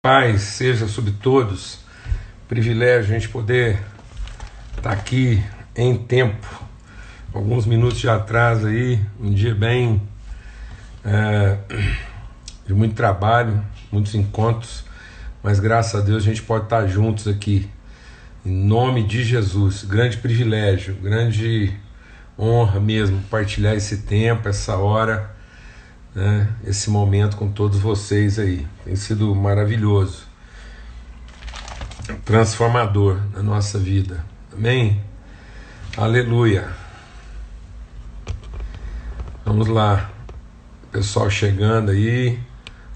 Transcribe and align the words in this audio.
Paz 0.00 0.42
seja 0.42 0.86
sobre 0.86 1.10
todos. 1.10 1.80
Privilégio 2.46 3.10
a 3.10 3.18
gente 3.18 3.28
poder 3.28 3.82
estar 4.76 4.92
aqui 4.92 5.42
em 5.74 5.96
tempo. 5.96 6.46
Alguns 7.34 7.66
minutos 7.66 7.98
de 7.98 8.08
atraso 8.08 8.68
aí, 8.68 9.00
um 9.18 9.34
dia 9.34 9.56
bem 9.56 10.00
é, 11.04 11.58
de 12.64 12.72
muito 12.74 12.94
trabalho, 12.94 13.60
muitos 13.90 14.14
encontros, 14.14 14.84
mas 15.42 15.58
graças 15.58 16.00
a 16.00 16.04
Deus 16.04 16.22
a 16.22 16.26
gente 16.26 16.42
pode 16.42 16.66
estar 16.66 16.86
juntos 16.86 17.26
aqui. 17.26 17.68
Em 18.46 18.52
nome 18.52 19.02
de 19.02 19.24
Jesus, 19.24 19.82
grande 19.82 20.16
privilégio, 20.18 20.94
grande 20.94 21.74
honra 22.38 22.78
mesmo 22.78 23.20
partilhar 23.22 23.74
esse 23.74 24.02
tempo, 24.02 24.48
essa 24.48 24.76
hora 24.76 25.36
né, 26.14 26.48
esse 26.64 26.90
momento 26.90 27.36
com 27.36 27.50
todos 27.50 27.78
vocês 27.78 28.38
aí. 28.38 28.66
Tem 28.84 28.96
sido 28.96 29.34
maravilhoso, 29.34 30.26
transformador 32.24 33.18
na 33.32 33.42
nossa 33.42 33.78
vida. 33.78 34.24
Amém? 34.52 35.02
Aleluia. 35.96 36.68
Vamos 39.44 39.68
lá, 39.68 40.10
pessoal 40.92 41.30
chegando 41.30 41.90
aí. 41.90 42.38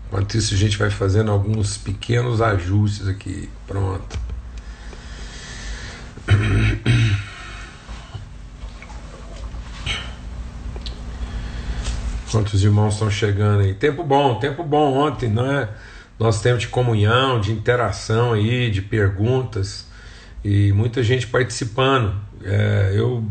Enquanto 0.06 0.36
isso, 0.36 0.52
a 0.52 0.56
gente 0.56 0.76
vai 0.76 0.90
fazendo 0.90 1.30
alguns 1.30 1.78
pequenos 1.78 2.42
ajustes 2.42 3.08
aqui. 3.08 3.48
Pronto. 3.66 4.18
Quantos 12.32 12.64
irmãos 12.64 12.94
estão 12.94 13.10
chegando 13.10 13.60
aí? 13.60 13.74
Tempo 13.74 14.02
bom, 14.02 14.36
tempo 14.36 14.64
bom 14.64 14.96
ontem, 14.96 15.28
não 15.28 15.44
é? 15.52 15.68
Nosso 16.18 16.42
tempo 16.42 16.56
de 16.56 16.66
comunhão, 16.66 17.38
de 17.38 17.52
interação 17.52 18.32
aí, 18.32 18.70
de 18.70 18.80
perguntas 18.80 19.86
e 20.42 20.72
muita 20.72 21.02
gente 21.02 21.26
participando. 21.26 22.14
É, 22.42 22.92
eu 22.94 23.22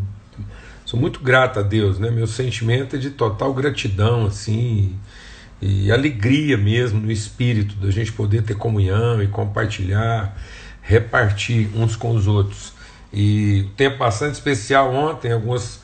sou 0.86 1.00
muito 1.00 1.20
grato 1.20 1.60
a 1.60 1.64
Deus, 1.64 1.98
né? 1.98 2.12
Meu 2.12 2.28
sentimento 2.28 2.96
é 2.96 3.00
de 3.00 3.10
total 3.10 3.56
gratidão, 3.56 4.28
assim, 4.28 4.96
e, 5.60 5.88
e 5.88 5.92
alegria 5.92 6.56
mesmo 6.56 7.02
no 7.02 7.12
espírito 7.12 7.74
da 7.78 7.90
gente 7.90 8.12
poder 8.12 8.44
ter 8.44 8.54
comunhão 8.54 9.20
e 9.24 9.26
compartilhar, 9.28 10.38
repartir 10.80 11.72
uns 11.76 11.96
com 11.96 12.12
os 12.12 12.28
outros. 12.28 12.72
E 13.12 13.68
tempo 13.76 13.98
bastante 13.98 14.36
especial 14.36 14.94
ontem, 14.94 15.32
algumas 15.32 15.81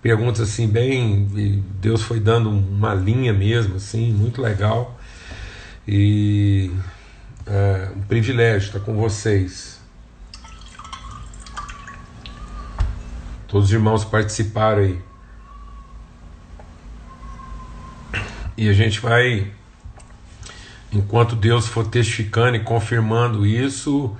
perguntas 0.00 0.40
assim 0.40 0.68
bem 0.68 1.62
Deus 1.80 2.02
foi 2.02 2.20
dando 2.20 2.50
uma 2.50 2.94
linha 2.94 3.32
mesmo 3.32 3.76
assim 3.76 4.12
muito 4.12 4.40
legal. 4.40 4.98
E 5.86 6.70
é 7.46 7.90
um 7.96 8.02
privilégio 8.02 8.66
estar 8.66 8.80
com 8.80 8.94
vocês. 8.96 9.80
Todos 13.46 13.68
os 13.68 13.72
irmãos 13.72 14.04
participaram 14.04 14.82
aí. 14.82 15.00
E 18.56 18.68
a 18.68 18.72
gente 18.72 19.00
vai 19.00 19.50
enquanto 20.92 21.34
Deus 21.34 21.66
for 21.66 21.86
testificando 21.86 22.56
e 22.56 22.60
confirmando 22.60 23.46
isso 23.46 24.14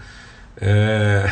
é... 0.61 1.31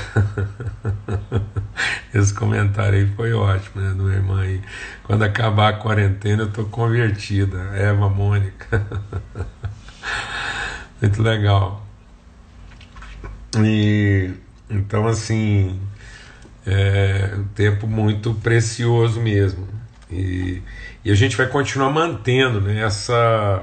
Esse 2.15 2.33
comentário 2.33 2.99
aí 2.99 3.07
foi 3.15 3.33
ótimo, 3.33 3.83
né, 3.83 3.91
do 3.91 4.05
meu 4.05 4.13
irmão 4.13 4.39
aí. 4.39 4.63
Quando 5.05 5.23
acabar 5.23 5.69
a 5.69 5.73
quarentena, 5.75 6.45
eu 6.45 6.51
tô 6.51 6.65
convertida. 6.65 7.59
Eva 7.75 8.09
Mônica. 8.09 8.87
Muito 11.01 11.23
legal. 11.23 11.85
E 13.59 14.31
então 14.71 15.07
assim, 15.07 15.81
é 16.67 17.35
um 17.37 17.45
tempo 17.49 17.87
muito 17.87 18.35
precioso 18.35 19.21
mesmo. 19.21 19.69
E, 20.11 20.63
e 21.05 21.11
a 21.11 21.15
gente 21.15 21.37
vai 21.37 21.47
continuar 21.47 21.91
mantendo 21.91 22.61
né, 22.61 22.83
essa, 22.83 23.63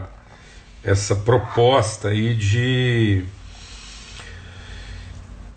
essa 0.83 1.15
proposta 1.15 2.09
aí 2.09 2.33
de 2.35 3.25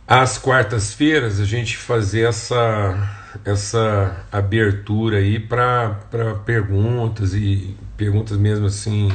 às 0.06 0.38
quartas-feiras 0.38 1.40
a 1.40 1.44
gente 1.44 1.76
fazer 1.76 2.28
essa 2.28 3.12
essa 3.44 4.24
abertura 4.32 5.18
aí 5.18 5.38
para 5.38 5.94
perguntas 6.44 7.34
e 7.34 7.76
perguntas 7.96 8.36
mesmo 8.36 8.66
assim 8.66 9.10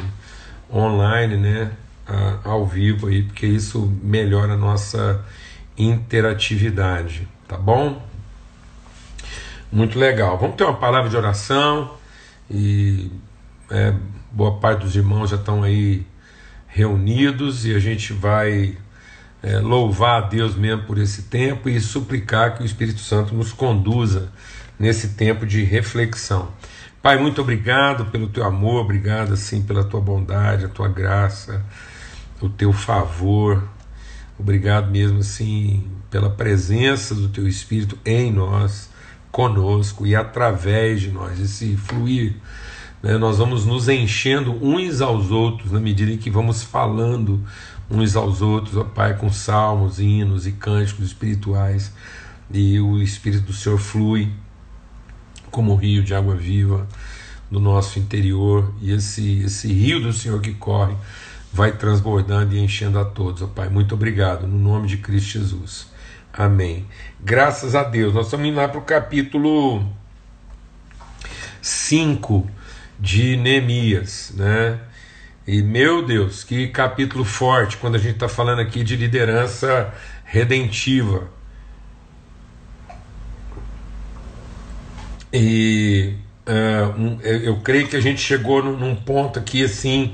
online, 0.72 1.38
né, 1.38 1.72
ao 2.44 2.66
vivo 2.66 3.08
aí, 3.08 3.24
porque 3.24 3.46
isso 3.46 3.92
melhora 4.02 4.54
a 4.54 4.58
nossa 4.58 5.24
interatividade, 5.78 7.28
tá 7.48 7.58
bom? 7.58 8.06
Muito 9.72 9.98
legal. 9.98 10.38
Vamos 10.38 10.56
ter 10.56 10.64
uma 10.64 10.78
palavra 10.78 11.10
de 11.10 11.16
oração 11.16 11.96
e 12.50 13.12
é, 13.70 13.94
boa 14.32 14.60
parte 14.60 14.82
dos 14.82 14.96
irmãos 14.96 15.30
já 15.30 15.38
estão 15.38 15.64
aí 15.64 16.06
reunidos 16.68 17.66
e 17.66 17.74
a 17.74 17.80
gente 17.80 18.14
vai 18.14 18.78
é, 19.44 19.58
louvar 19.60 20.24
a 20.24 20.28
Deus 20.28 20.56
mesmo 20.56 20.84
por 20.84 20.98
esse 20.98 21.24
tempo 21.24 21.68
e 21.68 21.80
suplicar 21.80 22.56
que 22.56 22.64
o 22.64 22.66
Espírito 22.66 23.00
Santo 23.00 23.34
nos 23.34 23.52
conduza 23.52 24.32
nesse 24.80 25.10
tempo 25.10 25.46
de 25.46 25.64
reflexão. 25.64 26.50
Pai, 27.02 27.18
muito 27.18 27.42
obrigado 27.42 28.06
pelo 28.06 28.28
teu 28.28 28.44
amor, 28.44 28.82
obrigado 28.82 29.34
assim 29.34 29.64
pela 29.64 29.84
tua 29.84 30.00
bondade, 30.00 30.66
a 30.66 30.70
tua 30.70 30.88
graça, 30.88 31.66
o 32.40 32.48
teu 32.48 32.72
favor. 32.72 33.64
Obrigado 34.38 34.90
mesmo 34.92 35.20
assim 35.20 35.88
pela 36.10 36.30
presença 36.30 37.16
do 37.16 37.30
teu 37.30 37.48
Espírito 37.48 37.98
em 38.06 38.32
nós, 38.32 38.90
conosco 39.32 40.06
e 40.06 40.16
através 40.16 41.02
de 41.02 41.10
nós, 41.10 41.40
esse 41.40 41.76
fluir. 41.76 42.36
Né? 43.02 43.18
Nós 43.18 43.38
vamos 43.38 43.66
nos 43.66 43.90
enchendo 43.90 44.54
uns 44.64 45.02
aos 45.02 45.32
outros 45.32 45.72
na 45.72 45.80
medida 45.80 46.12
em 46.12 46.18
que 46.18 46.30
vamos 46.30 46.62
falando 46.62 47.44
uns 47.92 48.16
aos 48.16 48.42
outros, 48.42 48.78
ó 48.78 48.84
Pai, 48.84 49.18
com 49.18 49.32
salmos, 49.32 50.00
hinos 50.00 50.48
e 50.48 50.54
cânticos 50.54 51.06
espirituais, 51.06 51.92
e 52.50 52.80
o 52.80 53.02
Espírito 53.02 53.44
do 53.44 53.54
Senhor 53.54 53.78
flui 53.78 54.32
como 55.52 55.74
um 55.74 55.76
rio 55.76 56.02
de 56.02 56.16
água 56.16 56.34
viva 56.34 56.88
no 57.50 57.60
nosso 57.60 58.00
interior, 58.00 58.74
e 58.82 58.92
esse, 58.92 59.42
esse 59.42 59.72
rio 59.72 60.02
do 60.02 60.14
Senhor 60.14 60.40
que 60.40 60.54
corre 60.54 60.96
vai 61.52 61.74
transbordando 61.74 62.56
e 62.56 62.60
enchendo 62.60 62.98
a 62.98 63.04
todos, 63.04 63.42
ó 63.42 63.48
Pai. 63.48 63.68
Muito 63.68 63.94
obrigado, 63.94 64.48
no 64.48 64.58
nome 64.58 64.88
de 64.88 64.98
Cristo 64.98 65.40
Jesus. 65.40 65.92
Amém. 66.34 66.86
Graças 67.20 67.76
a 67.76 67.84
Deus. 67.84 68.14
Nós 68.14 68.28
estamos 68.28 68.48
indo 68.48 68.56
lá 68.56 68.70
para 68.70 68.80
o 68.80 68.84
capítulo 68.84 69.86
5 71.62 72.50
de 72.98 73.36
Neemias, 73.36 74.32
né? 74.38 74.80
E 75.52 75.62
meu 75.62 76.02
Deus, 76.02 76.46
que 76.46 76.70
capítulo 76.70 77.26
forte 77.26 77.76
quando 77.76 77.96
a 77.96 77.98
gente 77.98 78.14
está 78.14 78.30
falando 78.30 78.60
aqui 78.62 78.86
de 78.86 78.96
liderança 78.96 79.94
redentiva. 80.24 81.30
E 85.34 86.14
uh, 86.48 86.98
um, 86.98 87.20
eu, 87.22 87.40
eu, 87.40 87.56
creio 87.58 87.86
que 87.90 87.98
a 87.98 88.00
gente 88.00 88.22
chegou 88.22 88.64
num, 88.64 88.78
num 88.78 88.96
ponto 88.96 89.40
aqui 89.40 89.66
assim. 89.66 90.14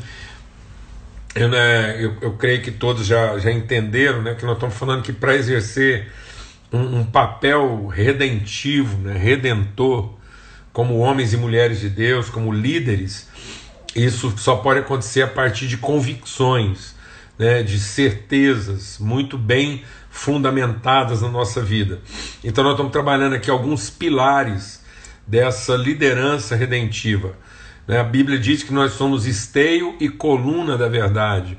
Eu, 1.36 1.50
né, 1.50 2.04
eu, 2.04 2.18
eu, 2.19 2.34
creio 2.34 2.64
que 2.64 2.72
todos 2.72 3.06
já, 3.06 3.38
já 3.38 3.52
entenderam 3.52 4.24
né, 4.24 4.34
que 4.34 4.44
nós 4.44 4.56
estamos 4.56 4.75
falando 4.75 5.04
que 5.04 5.14
para 5.14 5.36
exercer 5.36 6.12
um, 6.74 7.02
um, 7.02 7.06
papel 7.06 7.86
redentivo, 7.86 8.98
né, 8.98 9.16
redentor, 9.16 10.18
como 10.74 10.98
homens 10.98 11.31
e 11.31 11.38
mulheres 11.38 11.80
de 11.80 11.90
Deus, 11.92 12.28
como 12.28 12.52
líderes, 12.52 13.28
isso 14.06 14.34
só 14.38 14.58
pode 14.58 14.80
acontecer 14.80 15.24
a 15.24 15.28
partir 15.28 15.68
de 15.68 15.78
convicções, 15.78 16.96
né, 17.38 17.63
de 17.63 17.80
certezas 17.80 18.97
muito 19.00 19.38
bem 19.38 19.83
fundamentadas 20.10 21.22
na 21.22 21.30
nossa 21.30 21.62
vida. 21.62 22.01
Então, 22.44 22.63
nós 22.63 22.74
estamos 22.74 22.92
trabalhando 22.92 23.36
aqui 23.36 23.50
alguns 23.50 23.89
pilares 23.89 24.83
dessa 25.25 25.75
liderança 25.75 26.56
redentiva. 26.56 27.36
Né? 27.88 28.00
A 28.00 28.04
Bíblia 28.04 28.39
diz 28.39 28.63
que 28.63 28.74
nós 28.74 28.94
somos 28.94 29.25
esteio 29.25 29.95
e 30.00 30.10
coluna 30.10 30.77
da 30.77 30.88
verdade. 30.88 31.57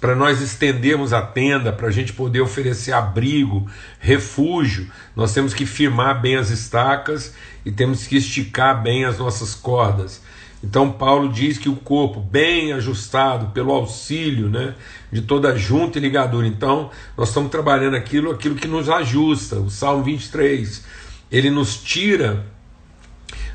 Para 0.00 0.14
nós 0.14 0.40
estendermos 0.40 1.12
a 1.12 1.20
tenda, 1.20 1.72
para 1.72 1.88
a 1.88 1.90
gente 1.90 2.12
poder 2.12 2.40
oferecer 2.40 2.92
abrigo, 2.92 3.68
refúgio, 3.98 4.88
nós 5.16 5.34
temos 5.34 5.52
que 5.52 5.66
firmar 5.66 6.20
bem 6.20 6.36
as 6.36 6.48
estacas 6.48 7.34
e 7.66 7.72
temos 7.72 8.06
que 8.06 8.16
esticar 8.16 8.80
bem 8.80 9.04
as 9.04 9.18
nossas 9.18 9.54
cordas. 9.54 10.22
Então 10.62 10.92
Paulo 10.92 11.32
diz 11.32 11.56
que 11.56 11.68
o 11.68 11.76
corpo 11.76 12.20
bem 12.20 12.72
ajustado 12.72 13.46
pelo 13.52 13.72
auxílio, 13.72 14.48
né, 14.48 14.74
de 15.10 15.22
toda 15.22 15.56
junta 15.56 15.98
e 15.98 16.02
ligadura. 16.02 16.46
Então, 16.46 16.90
nós 17.16 17.28
estamos 17.28 17.50
trabalhando 17.50 17.96
aquilo, 17.96 18.30
aquilo 18.30 18.54
que 18.54 18.68
nos 18.68 18.88
ajusta. 18.88 19.56
O 19.56 19.70
Salmo 19.70 20.04
23, 20.04 20.84
ele 21.32 21.50
nos 21.50 21.76
tira 21.82 22.44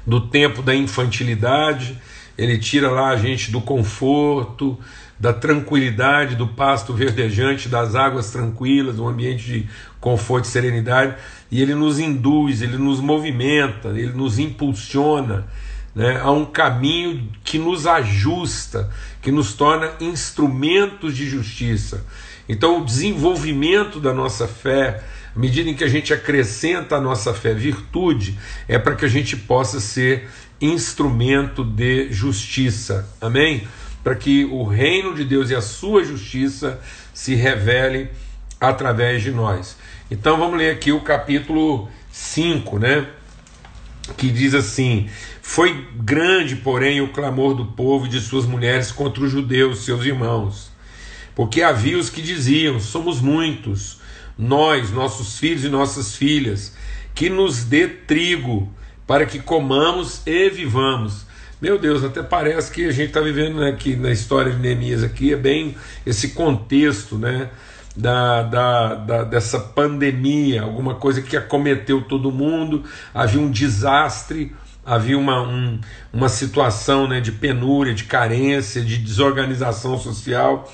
do 0.05 0.19
tempo 0.19 0.61
da 0.61 0.75
infantilidade, 0.75 1.99
ele 2.37 2.57
tira 2.57 2.89
lá 2.89 3.09
a 3.09 3.17
gente 3.17 3.51
do 3.51 3.61
conforto, 3.61 4.77
da 5.19 5.31
tranquilidade, 5.31 6.35
do 6.35 6.47
pasto 6.47 6.93
verdejante, 6.93 7.69
das 7.69 7.95
águas 7.95 8.31
tranquilas, 8.31 8.99
um 8.99 9.07
ambiente 9.07 9.45
de 9.45 9.69
conforto 9.99 10.45
e 10.45 10.47
serenidade, 10.47 11.15
e 11.49 11.61
ele 11.61 11.73
nos 11.73 11.99
induz, 11.99 12.61
ele 12.61 12.77
nos 12.77 12.99
movimenta, 12.99 13.89
ele 13.89 14.11
nos 14.11 14.37
impulsiona 14.37 15.47
né, 15.95 16.19
a 16.21 16.29
um 16.29 16.45
caminho 16.45 17.29
que 17.43 17.57
nos 17.57 17.87
ajusta, 17.87 18.91
que 19.21 19.31
nos 19.31 19.53
torna 19.53 19.93
instrumentos 20.01 21.15
de 21.15 21.25
justiça. 21.27 22.05
Então, 22.47 22.81
o 22.81 22.85
desenvolvimento 22.85 23.99
da 23.99 24.13
nossa 24.13 24.47
fé, 24.47 25.01
à 25.35 25.39
medida 25.39 25.69
em 25.69 25.73
que 25.73 25.83
a 25.83 25.87
gente 25.87 26.13
acrescenta 26.13 26.97
a 26.97 27.01
nossa 27.01 27.33
fé 27.33 27.53
virtude, 27.53 28.37
é 28.67 28.77
para 28.77 28.95
que 28.95 29.05
a 29.05 29.09
gente 29.09 29.37
possa 29.37 29.79
ser 29.79 30.29
instrumento 30.59 31.63
de 31.63 32.11
justiça. 32.11 33.09
Amém? 33.21 33.67
Para 34.03 34.15
que 34.15 34.45
o 34.45 34.63
reino 34.63 35.15
de 35.15 35.23
Deus 35.23 35.49
e 35.49 35.55
a 35.55 35.61
sua 35.61 36.03
justiça 36.03 36.79
se 37.13 37.33
revele 37.33 38.09
através 38.59 39.23
de 39.23 39.31
nós. 39.31 39.77
Então 40.11 40.37
vamos 40.37 40.57
ler 40.57 40.71
aqui 40.71 40.91
o 40.91 41.01
capítulo 41.01 41.89
5, 42.11 42.77
né? 42.77 43.07
Que 44.17 44.29
diz 44.29 44.53
assim: 44.53 45.09
foi 45.41 45.87
grande, 45.95 46.55
porém, 46.55 47.01
o 47.01 47.13
clamor 47.13 47.53
do 47.53 47.65
povo 47.65 48.05
e 48.05 48.09
de 48.09 48.19
suas 48.19 48.45
mulheres 48.45 48.91
contra 48.91 49.23
os 49.23 49.31
judeus, 49.31 49.85
seus 49.85 50.03
irmãos, 50.03 50.71
porque 51.33 51.61
havia 51.61 51.97
os 51.97 52.09
que 52.09 52.21
diziam: 52.21 52.79
somos 52.79 53.21
muitos, 53.21 53.99
nós, 54.37 54.91
nossos 54.91 55.39
filhos 55.39 55.63
e 55.63 55.69
nossas 55.69 56.15
filhas, 56.15 56.75
que 57.13 57.29
nos 57.29 57.63
dê 57.63 57.87
trigo 57.87 58.71
para 59.07 59.25
que 59.25 59.39
comamos 59.39 60.21
e 60.25 60.49
vivamos. 60.49 61.25
Meu 61.61 61.79
Deus, 61.79 62.03
até 62.03 62.21
parece 62.21 62.71
que 62.71 62.85
a 62.85 62.91
gente 62.91 63.07
está 63.07 63.21
vivendo 63.21 63.59
né, 63.59 63.69
aqui 63.69 63.95
na 63.95 64.11
história 64.11 64.51
de 64.51 64.59
Neemias 64.59 65.03
aqui, 65.03 65.33
é 65.33 65.37
bem 65.37 65.75
esse 66.05 66.29
contexto, 66.29 67.17
né? 67.17 67.49
Da, 67.95 68.43
da, 68.43 68.95
da, 68.95 69.23
dessa 69.23 69.57
pandemia, 69.57 70.63
alguma 70.63 70.95
coisa 70.95 71.21
que 71.21 71.37
acometeu 71.37 72.01
todo 72.01 72.29
mundo, 72.29 72.83
havia 73.13 73.39
um 73.39 73.49
desastre, 73.49 74.53
havia 74.85 75.17
uma, 75.17 75.41
um, 75.41 75.79
uma 76.11 76.27
situação 76.27 77.07
né, 77.07 77.21
de 77.21 77.31
penúria, 77.31 77.93
de 77.93 78.03
carência, 78.03 78.81
de 78.81 78.97
desorganização 78.97 79.97
social, 79.97 80.69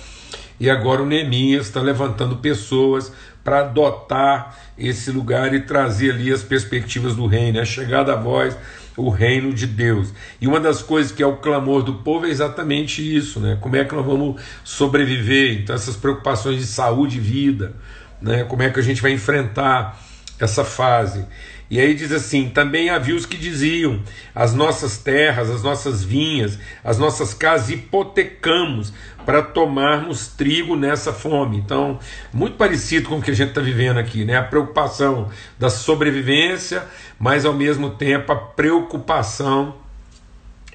e 0.60 0.70
agora 0.70 1.02
o 1.02 1.06
Neemias 1.06 1.68
está 1.68 1.80
levantando 1.80 2.38
pessoas 2.38 3.12
para 3.44 3.62
adotar 3.62 4.58
esse 4.78 5.12
lugar 5.12 5.54
e 5.54 5.62
trazer 5.62 6.12
ali 6.12 6.32
as 6.32 6.44
perspectivas 6.44 7.16
do 7.16 7.26
reino, 7.26 7.60
a 7.60 7.66
chegada 7.66 8.14
a 8.14 8.16
voz, 8.16 8.56
o 8.98 9.10
reino 9.10 9.54
de 9.54 9.66
Deus. 9.66 10.14
E 10.40 10.48
uma 10.48 10.60
das 10.60 10.82
coisas 10.82 11.12
que 11.12 11.24
é 11.24 11.26
o 11.26 11.38
clamor 11.38 11.84
do 11.84 11.96
povo 11.96 12.26
é 12.26 12.30
exatamente 12.30 13.02
isso, 13.02 13.40
né? 13.40 13.58
Como 13.60 13.76
é 13.76 13.86
que 13.86 13.96
nós 13.96 14.06
vamos 14.06 14.42
sobreviver? 14.64 15.62
Então 15.62 15.76
essas 15.76 15.96
preocupações 15.96 16.58
de 16.58 16.66
saúde 16.66 17.18
e 17.18 17.20
vida, 17.20 17.74
né? 18.22 18.44
Como 18.44 18.62
é 18.62 18.70
que 18.70 18.80
a 18.80 18.84
gente 18.84 19.02
vai 19.02 19.12
enfrentar 19.12 20.00
essa 20.40 20.64
fase? 20.64 21.26
E 21.72 21.80
aí 21.80 21.94
diz 21.94 22.12
assim: 22.12 22.50
também 22.50 22.90
havia 22.90 23.16
os 23.16 23.26
que 23.26 23.38
diziam: 23.38 24.04
as 24.36 24.54
nossas 24.54 24.98
terras, 24.98 25.50
as 25.50 25.64
nossas 25.64 26.04
vinhas, 26.04 26.60
as 26.84 26.98
nossas 26.98 27.34
casas 27.34 27.70
hipotecamos 27.70 28.92
para 29.26 29.42
tomarmos 29.42 30.28
trigo 30.28 30.76
nessa 30.76 31.14
fome. 31.14 31.58
Então, 31.58 31.98
muito 32.34 32.58
parecido 32.58 33.08
com 33.08 33.20
o 33.20 33.22
que 33.22 33.32
a 33.32 33.34
gente 33.34 33.50
está 33.50 33.62
vivendo 33.62 34.00
aqui, 34.00 34.26
né? 34.26 34.36
A 34.36 34.44
preocupação 34.44 35.30
da 35.58 35.70
sobrevivência, 35.70 36.84
mas 37.18 37.46
ao 37.46 37.54
mesmo 37.54 37.92
tempo 37.92 38.34
a 38.34 38.36
preocupação 38.36 39.76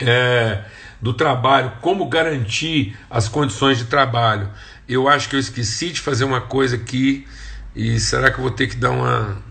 é, 0.01 0.63
do 0.99 1.13
trabalho, 1.13 1.73
como 1.83 2.07
garantir 2.07 2.97
as 3.11 3.29
condições 3.29 3.77
de 3.77 3.85
trabalho. 3.85 4.49
Eu 4.89 5.11
acho 5.11 5.29
que 5.29 5.37
eu 5.37 5.41
esqueci 5.41 5.91
de 5.91 6.01
fazer 6.01 6.25
uma 6.25 6.41
coisa 6.41 6.77
aqui, 6.77 7.27
e 7.75 8.01
será 8.01 8.31
que 8.31 8.39
eu 8.39 8.43
vou 8.43 8.51
ter 8.51 8.69
que 8.69 8.77
dar 8.77 8.93
uma 8.93 9.45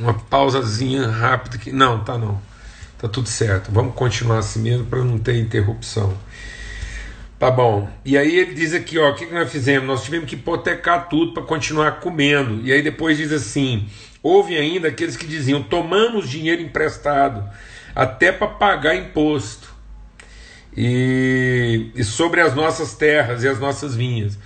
uma 0.00 0.14
pausazinha 0.14 1.06
rápida 1.06 1.56
aqui. 1.56 1.70
Não, 1.70 2.02
tá 2.02 2.16
não. 2.16 2.40
Tá 2.98 3.08
tudo 3.08 3.28
certo. 3.28 3.70
Vamos 3.70 3.94
continuar 3.94 4.38
assim 4.38 4.60
mesmo 4.60 4.86
para 4.86 5.04
não 5.04 5.18
ter 5.18 5.36
interrupção. 5.36 6.16
Tá 7.38 7.50
bom. 7.50 7.88
E 8.04 8.18
aí 8.18 8.36
ele 8.36 8.54
diz 8.54 8.74
aqui, 8.74 8.98
ó, 8.98 9.10
o 9.10 9.14
que, 9.14 9.26
que 9.26 9.32
nós 9.32 9.50
fizemos? 9.50 9.86
Nós 9.86 10.02
tivemos 10.04 10.28
que 10.28 10.34
hipotecar 10.34 11.08
tudo 11.08 11.32
para 11.32 11.42
continuar 11.42 12.00
comendo. 12.00 12.60
E 12.66 12.72
aí 12.72 12.82
depois 12.82 13.16
diz 13.16 13.32
assim: 13.32 13.88
houve 14.22 14.56
ainda 14.56 14.88
aqueles 14.88 15.16
que 15.16 15.26
diziam: 15.26 15.62
tomamos 15.62 16.28
dinheiro 16.28 16.60
emprestado 16.60 17.48
até 17.94 18.32
para 18.32 18.48
pagar 18.48 18.94
imposto. 18.94 19.70
E, 20.76 21.90
e 21.94 22.04
sobre 22.04 22.40
as 22.40 22.54
nossas 22.54 22.94
terras 22.94 23.42
e 23.42 23.48
as 23.48 23.58
nossas 23.58 23.94
vinhas. 23.94 24.38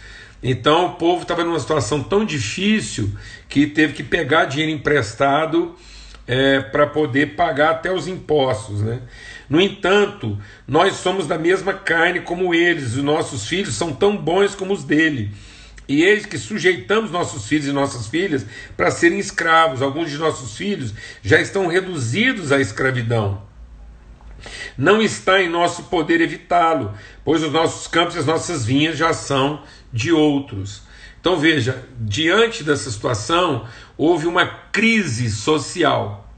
Então 0.47 0.85
o 0.85 0.91
povo 0.97 1.23
estava 1.23 1.43
numa 1.43 1.59
situação 1.59 2.03
tão 2.03 2.23
difícil 2.23 3.11
que 3.49 3.67
teve 3.67 3.95
que 3.95 4.03
pegar 4.03 4.45
dinheiro 4.45 4.73
emprestado 4.73 5.75
é, 6.27 6.61
para 6.61 6.87
poder 6.87 7.35
pagar 7.35 7.71
até 7.71 7.91
os 7.91 8.07
impostos. 8.07 8.83
Né? 8.83 9.01
No 9.49 9.59
entanto, 9.59 10.39
nós 10.69 10.97
somos 10.97 11.27
da 11.27 11.39
mesma 11.39 11.73
carne 11.73 12.21
como 12.21 12.55
eles, 12.55 12.95
os 12.95 13.03
nossos 13.03 13.49
filhos 13.49 13.75
são 13.75 13.95
tão 13.95 14.19
bons 14.19 14.55
como 14.55 14.75
os 14.75 14.85
dele. 14.85 15.33
E 15.89 16.03
eis 16.03 16.27
que 16.27 16.37
sujeitamos 16.37 17.11
nossos 17.11 17.49
filhos 17.49 17.67
e 17.67 17.73
nossas 17.73 18.07
filhas 18.07 18.45
para 18.77 18.91
serem 18.91 19.19
escravos. 19.19 19.81
Alguns 19.81 20.11
de 20.11 20.19
nossos 20.19 20.59
filhos 20.59 20.93
já 21.23 21.41
estão 21.41 21.69
reduzidos 21.69 22.53
à 22.53 22.61
escravidão. 22.61 23.43
Não 24.77 25.01
está 25.01 25.41
em 25.41 25.49
nosso 25.49 25.85
poder 25.85 26.21
evitá-lo, 26.21 26.93
pois 27.25 27.43
os 27.43 27.53
nossos 27.53 27.87
campos 27.87 28.17
e 28.17 28.19
as 28.19 28.27
nossas 28.27 28.65
vinhas 28.65 28.97
já 28.97 29.13
são 29.13 29.63
de 29.95 30.13
outros. 30.13 30.83
Então 31.21 31.39
veja, 31.39 31.87
diante 31.99 32.65
dessa 32.65 32.91
situação, 32.91 33.67
houve 33.97 34.27
uma 34.27 34.45
crise 34.45 35.31
social. 35.31 36.29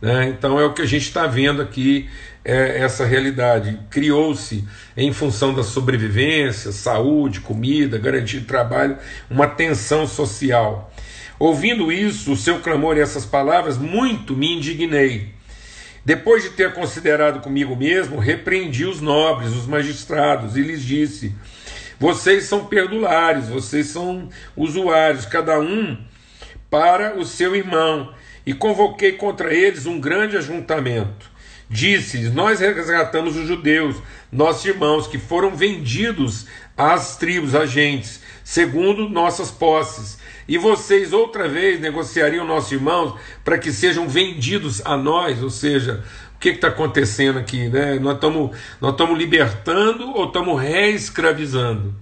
Né? 0.00 0.30
Então 0.30 0.58
é 0.58 0.64
o 0.64 0.72
que 0.72 0.82
a 0.82 0.86
gente 0.86 1.02
está 1.02 1.26
vendo 1.26 1.62
aqui, 1.62 2.08
é 2.44 2.78
essa 2.78 3.04
realidade. 3.04 3.78
Criou-se, 3.90 4.66
em 4.96 5.12
função 5.12 5.54
da 5.54 5.62
sobrevivência, 5.62 6.72
saúde, 6.72 7.40
comida, 7.40 7.98
garantia 7.98 8.40
de 8.40 8.46
trabalho, 8.46 8.96
uma 9.30 9.46
tensão 9.46 10.06
social. 10.06 10.92
Ouvindo 11.38 11.92
isso, 11.92 12.32
o 12.32 12.36
seu 12.36 12.60
clamor 12.60 12.96
e 12.96 13.00
essas 13.00 13.26
palavras, 13.26 13.76
muito 13.76 14.34
me 14.34 14.56
indignei. 14.56 15.32
Depois 16.04 16.42
de 16.42 16.50
ter 16.50 16.72
considerado 16.72 17.40
comigo 17.40 17.76
mesmo, 17.76 18.18
repreendi 18.18 18.84
os 18.84 19.00
nobres, 19.00 19.52
os 19.52 19.66
magistrados, 19.66 20.56
e 20.56 20.62
lhes 20.62 20.82
disse: 20.82 21.32
vocês 22.02 22.46
são 22.46 22.64
perdulários, 22.64 23.46
vocês 23.46 23.86
são 23.86 24.28
usuários, 24.56 25.24
cada 25.24 25.60
um 25.60 25.96
para 26.68 27.16
o 27.16 27.24
seu 27.24 27.54
irmão. 27.54 28.12
E 28.44 28.52
convoquei 28.52 29.12
contra 29.12 29.54
eles 29.54 29.86
um 29.86 30.00
grande 30.00 30.36
ajuntamento. 30.36 31.30
Disse-lhes: 31.70 32.34
Nós 32.34 32.58
resgatamos 32.58 33.36
os 33.36 33.46
judeus, 33.46 34.02
nossos 34.32 34.64
irmãos, 34.64 35.06
que 35.06 35.16
foram 35.16 35.54
vendidos 35.54 36.46
às 36.76 37.16
tribos, 37.18 37.54
agentes, 37.54 38.20
segundo 38.42 39.08
nossas 39.08 39.52
posses. 39.52 40.18
E 40.48 40.58
vocês 40.58 41.12
outra 41.12 41.48
vez 41.48 41.78
negociariam 41.78 42.44
nossos 42.44 42.72
irmãos 42.72 43.14
para 43.44 43.58
que 43.58 43.70
sejam 43.70 44.08
vendidos 44.08 44.84
a 44.84 44.96
nós, 44.96 45.40
ou 45.40 45.50
seja, 45.50 46.02
que 46.42 46.48
está 46.48 46.68
acontecendo 46.68 47.38
aqui? 47.38 47.68
Né? 47.68 48.00
Nós 48.00 48.16
estamos 48.16 48.56
nós 48.80 48.96
libertando 49.16 50.10
ou 50.10 50.26
estamos 50.26 50.60
reescravizando? 50.60 51.94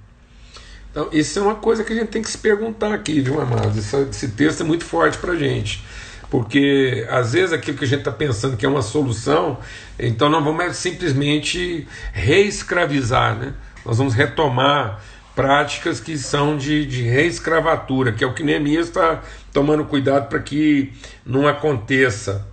Então, 0.91 1.09
isso 1.13 1.39
é 1.39 1.43
uma 1.43 1.55
coisa 1.55 1.85
que 1.85 1.93
a 1.93 1.97
gente 1.97 2.09
tem 2.09 2.23
que 2.23 2.31
se 2.31 2.39
perguntar 2.39 2.93
aqui, 2.93 3.21
viu, 3.21 3.41
amados? 3.41 3.77
Esse, 3.77 3.97
esse 4.09 4.29
texto 4.29 4.63
é 4.63 4.65
muito 4.65 4.85
forte 4.85 5.19
para 5.19 5.33
a 5.33 5.37
gente. 5.37 5.85
Porque 6.31 7.07
às 7.11 7.33
vezes 7.33 7.53
aquilo 7.53 7.77
que 7.77 7.85
a 7.85 7.87
gente 7.87 8.01
está 8.01 8.11
pensando 8.11 8.57
que 8.57 8.65
é 8.65 8.69
uma 8.69 8.83
solução, 8.83 9.59
então 9.99 10.29
nós 10.29 10.43
vamos 10.43 10.77
simplesmente 10.77 11.87
reescravizar, 12.13 13.37
né? 13.37 13.53
Nós 13.85 13.99
vamos 13.99 14.15
retomar 14.15 15.03
práticas 15.35 16.01
que 16.01 16.17
são 16.17 16.57
de, 16.57 16.87
de 16.87 17.03
reescravatura, 17.03 18.13
que 18.13 18.25
é 18.25 18.27
o 18.27 18.33
que 18.33 18.43
Neemias 18.43 18.87
está 18.87 19.23
tomando 19.53 19.85
cuidado 19.85 20.29
para 20.29 20.39
que 20.39 20.93
não 21.27 21.47
aconteça. 21.47 22.47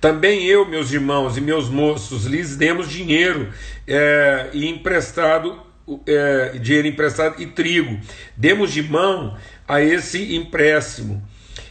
Também 0.00 0.44
eu, 0.44 0.64
meus 0.64 0.92
irmãos 0.92 1.36
e 1.36 1.40
meus 1.40 1.68
moços, 1.68 2.24
lhes 2.24 2.56
demos 2.56 2.88
dinheiro 2.88 3.52
é, 3.86 4.48
e 4.52 4.68
emprestado, 4.68 5.60
é, 6.06 6.56
dinheiro 6.58 6.86
emprestado 6.86 7.42
e 7.42 7.46
trigo. 7.46 7.98
Demos 8.36 8.72
de 8.72 8.82
mão 8.82 9.36
a 9.66 9.82
esse 9.82 10.36
empréstimo. 10.36 11.20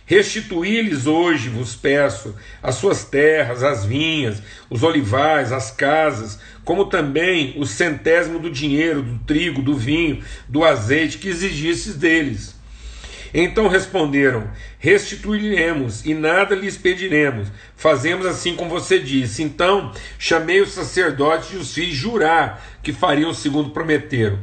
Restituí-lhes 0.06 1.08
hoje, 1.08 1.48
vos 1.48 1.76
peço, 1.76 2.36
as 2.62 2.76
suas 2.76 3.06
terras, 3.06 3.64
as 3.64 3.86
vinhas, 3.86 4.42
os 4.70 4.84
olivais, 4.84 5.54
as 5.54 5.72
casas, 5.72 6.40
como 6.66 6.86
também 6.86 7.54
o 7.58 7.66
centésimo 7.66 8.40
do 8.40 8.50
dinheiro, 8.50 9.02
do 9.02 9.20
trigo, 9.20 9.62
do 9.62 9.76
vinho, 9.76 10.22
do 10.50 10.66
azeite 10.66 11.18
que 11.18 11.30
exigisses 11.30 11.96
deles 11.96 12.57
Então 13.40 13.68
responderam: 13.68 14.50
Restituiremos 14.80 16.04
e 16.04 16.16
nada 16.16 16.56
lhes 16.56 16.76
pediremos. 16.76 17.50
Fazemos 17.76 18.26
assim 18.26 18.56
como 18.56 18.72
você 18.72 18.98
disse. 18.98 19.44
Então 19.44 19.94
chamei 20.18 20.60
os 20.60 20.72
sacerdotes 20.72 21.54
e 21.54 21.58
os 21.58 21.72
fiz 21.72 21.94
jurar 21.94 22.66
que 22.82 22.92
fariam 22.92 23.32
segundo 23.36 23.70
prometeram. 23.70 24.40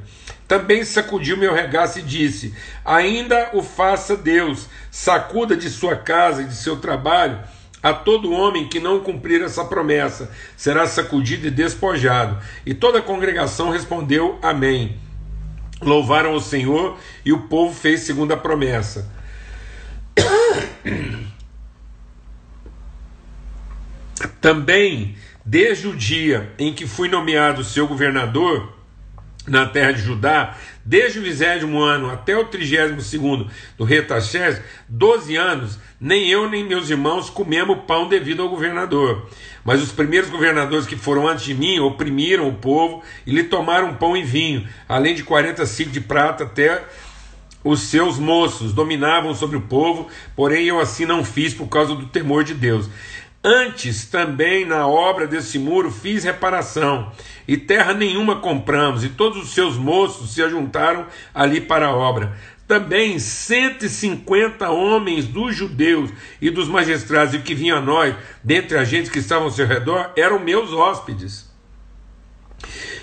Também 0.46 0.84
sacudiu 0.84 1.36
meu 1.36 1.52
regaço 1.52 1.98
e 1.98 2.02
disse: 2.02 2.54
Ainda 2.84 3.50
o 3.52 3.64
faça 3.64 4.16
Deus, 4.16 4.68
sacuda 4.92 5.56
de 5.56 5.68
sua 5.68 5.96
casa 5.96 6.42
e 6.42 6.46
de 6.46 6.54
seu 6.54 6.76
trabalho 6.76 7.40
a 7.82 7.92
todo 7.92 8.32
homem 8.32 8.68
que 8.68 8.78
não 8.78 9.00
cumprir 9.00 9.42
essa 9.42 9.64
promessa, 9.64 10.30
será 10.56 10.86
sacudido 10.86 11.48
e 11.48 11.50
despojado. 11.50 12.38
E 12.64 12.72
toda 12.72 13.00
a 13.00 13.02
congregação 13.02 13.70
respondeu: 13.70 14.38
Amém. 14.40 14.96
Louvaram 15.84 16.34
o 16.34 16.40
Senhor 16.40 16.98
e 17.24 17.32
o 17.32 17.42
povo 17.42 17.74
fez 17.74 18.00
segundo 18.00 18.32
a 18.32 18.36
promessa. 18.36 19.10
Também, 24.40 25.16
desde 25.44 25.88
o 25.88 25.96
dia 25.96 26.52
em 26.58 26.72
que 26.72 26.86
fui 26.86 27.08
nomeado 27.08 27.64
seu 27.64 27.86
governador, 27.86 28.74
na 29.46 29.66
terra 29.66 29.92
de 29.92 30.00
Judá, 30.00 30.56
desde 30.84 31.18
o 31.18 31.22
vigésimo 31.22 31.82
ano 31.82 32.10
até 32.10 32.36
o 32.36 32.46
trigésimo 32.46 33.00
segundo 33.00 33.50
do 33.76 33.84
rei 33.84 34.02
Taxés, 34.02 34.60
doze 34.88 35.36
anos, 35.36 35.78
nem 36.00 36.28
eu 36.28 36.48
nem 36.48 36.64
meus 36.64 36.90
irmãos 36.90 37.28
comemos 37.28 37.80
pão 37.86 38.08
devido 38.08 38.42
ao 38.42 38.48
governador. 38.48 39.28
Mas 39.64 39.82
os 39.82 39.90
primeiros 39.90 40.28
governadores 40.28 40.86
que 40.86 40.96
foram 40.96 41.26
antes 41.26 41.44
de 41.44 41.54
mim 41.54 41.78
oprimiram 41.78 42.46
o 42.48 42.54
povo 42.54 43.02
e 43.26 43.32
lhe 43.32 43.44
tomaram 43.44 43.94
pão 43.94 44.16
e 44.16 44.22
vinho, 44.22 44.68
além 44.88 45.14
de 45.14 45.22
quarenta 45.22 45.64
ciclos 45.64 45.94
de 45.94 46.00
prata 46.00 46.44
até 46.44 46.84
os 47.64 47.80
seus 47.80 48.18
moços 48.18 48.74
dominavam 48.74 49.34
sobre 49.34 49.56
o 49.56 49.62
povo, 49.62 50.06
porém 50.36 50.66
eu 50.66 50.78
assim 50.78 51.06
não 51.06 51.24
fiz 51.24 51.54
por 51.54 51.66
causa 51.66 51.94
do 51.94 52.06
temor 52.06 52.44
de 52.44 52.52
Deus. 52.52 52.90
Antes 53.42 54.06
também 54.06 54.64
na 54.64 54.86
obra 54.86 55.26
desse 55.26 55.58
muro 55.58 55.90
fiz 55.90 56.24
reparação, 56.24 57.12
e 57.46 57.58
terra 57.58 57.92
nenhuma 57.92 58.36
compramos, 58.36 59.04
e 59.04 59.10
todos 59.10 59.42
os 59.42 59.52
seus 59.52 59.76
moços 59.76 60.32
se 60.32 60.42
ajuntaram 60.42 61.06
ali 61.34 61.60
para 61.60 61.88
a 61.88 61.94
obra. 61.94 62.34
Também 62.66 63.18
150 63.18 64.70
homens 64.70 65.26
dos 65.26 65.54
judeus 65.54 66.10
e 66.40 66.48
dos 66.50 66.66
magistrados 66.66 67.34
e 67.34 67.38
que 67.40 67.54
vinham 67.54 67.78
a 67.78 67.80
nós, 67.82 68.14
dentre 68.42 68.78
a 68.78 68.84
gente 68.84 69.10
que 69.10 69.18
estavam 69.18 69.44
ao 69.44 69.50
seu 69.50 69.66
redor, 69.66 70.12
eram 70.16 70.38
meus 70.38 70.72
hóspedes. 70.72 71.52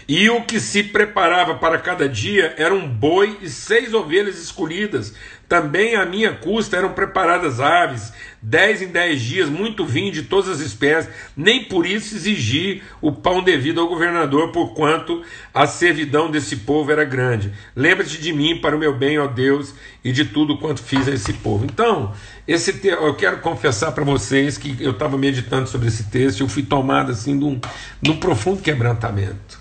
E 0.07 0.29
o 0.29 0.43
que 0.43 0.59
se 0.59 0.83
preparava 0.83 1.55
para 1.55 1.77
cada 1.77 2.09
dia 2.09 2.55
era 2.57 2.73
um 2.73 2.87
boi 2.87 3.37
e 3.41 3.49
seis 3.49 3.93
ovelhas 3.93 4.39
escolhidas. 4.39 5.13
Também 5.51 5.97
à 5.97 6.05
minha 6.05 6.31
custa 6.31 6.77
eram 6.77 6.93
preparadas 6.93 7.59
aves, 7.59 8.13
dez 8.41 8.81
em 8.81 8.87
dez 8.87 9.21
dias, 9.21 9.49
muito 9.49 9.85
vinho 9.85 10.09
de 10.09 10.23
todas 10.23 10.49
as 10.49 10.61
espécies. 10.61 11.11
Nem 11.35 11.65
por 11.65 11.85
isso 11.85 12.15
exigi 12.15 12.81
o 13.01 13.11
pão 13.11 13.43
devido 13.43 13.81
ao 13.81 13.89
governador, 13.89 14.53
porquanto 14.53 15.21
a 15.53 15.67
servidão 15.67 16.31
desse 16.31 16.55
povo 16.55 16.89
era 16.89 17.03
grande. 17.03 17.51
Lembra-te 17.75 18.17
de 18.17 18.31
mim 18.31 18.61
para 18.61 18.77
o 18.77 18.79
meu 18.79 18.97
bem, 18.97 19.19
ó 19.19 19.27
Deus, 19.27 19.75
e 20.05 20.13
de 20.13 20.23
tudo 20.23 20.57
quanto 20.57 20.81
fiz 20.81 21.05
a 21.09 21.11
esse 21.11 21.33
povo. 21.33 21.65
Então, 21.65 22.13
esse 22.47 22.71
te... 22.71 22.87
eu 22.87 23.13
quero 23.15 23.41
confessar 23.41 23.91
para 23.91 24.05
vocês 24.05 24.57
que 24.57 24.77
eu 24.79 24.91
estava 24.91 25.17
meditando 25.17 25.67
sobre 25.67 25.89
esse 25.89 26.05
texto, 26.05 26.39
eu 26.39 26.47
fui 26.47 26.63
tomado 26.63 27.11
assim 27.11 27.37
de 27.37 27.43
um, 27.43 27.59
de 28.01 28.09
um 28.09 28.15
profundo 28.15 28.61
quebrantamento. 28.61 29.59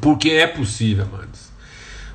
Porque 0.00 0.30
é 0.30 0.46
possível, 0.46 1.04
amados. 1.12 1.29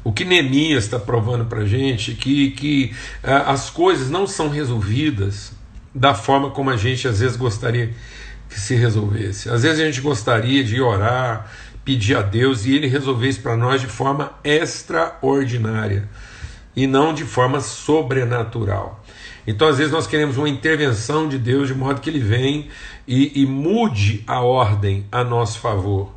O 0.05 0.13
que 0.13 0.23
Neemias 0.23 0.83
está 0.83 0.99
provando 0.99 1.45
para 1.45 1.61
a 1.61 1.65
gente 1.65 2.11
é 2.11 2.13
que, 2.13 2.51
que 2.51 2.95
uh, 3.23 3.49
as 3.49 3.71
coisas 3.71 4.07
não 4.07 4.27
são 4.27 4.49
resolvidas 4.49 5.51
da 5.95 6.13
forma 6.13 6.51
como 6.51 6.69
a 6.69 6.77
gente 6.77 7.07
às 7.07 7.21
vezes 7.21 7.35
gostaria 7.35 7.91
que 8.47 8.59
se 8.59 8.75
resolvesse. 8.75 9.49
Às 9.49 9.63
vezes 9.63 9.79
a 9.79 9.85
gente 9.85 10.01
gostaria 10.01 10.63
de 10.63 10.79
orar, 10.79 11.51
pedir 11.83 12.15
a 12.15 12.21
Deus 12.21 12.67
e 12.67 12.75
Ele 12.75 12.85
resolver 12.85 13.27
isso 13.27 13.41
para 13.41 13.57
nós 13.57 13.81
de 13.81 13.87
forma 13.87 14.31
extraordinária 14.43 16.07
e 16.75 16.85
não 16.85 17.11
de 17.11 17.23
forma 17.23 17.59
sobrenatural. 17.59 19.03
Então, 19.47 19.67
às 19.67 19.79
vezes, 19.79 19.91
nós 19.91 20.05
queremos 20.05 20.37
uma 20.37 20.49
intervenção 20.49 21.27
de 21.27 21.39
Deus 21.39 21.67
de 21.67 21.73
modo 21.73 21.99
que 21.99 22.11
Ele 22.11 22.19
vem 22.19 22.69
e, 23.07 23.41
e 23.41 23.45
mude 23.47 24.23
a 24.27 24.41
ordem 24.41 25.05
a 25.11 25.23
nosso 25.23 25.57
favor 25.59 26.14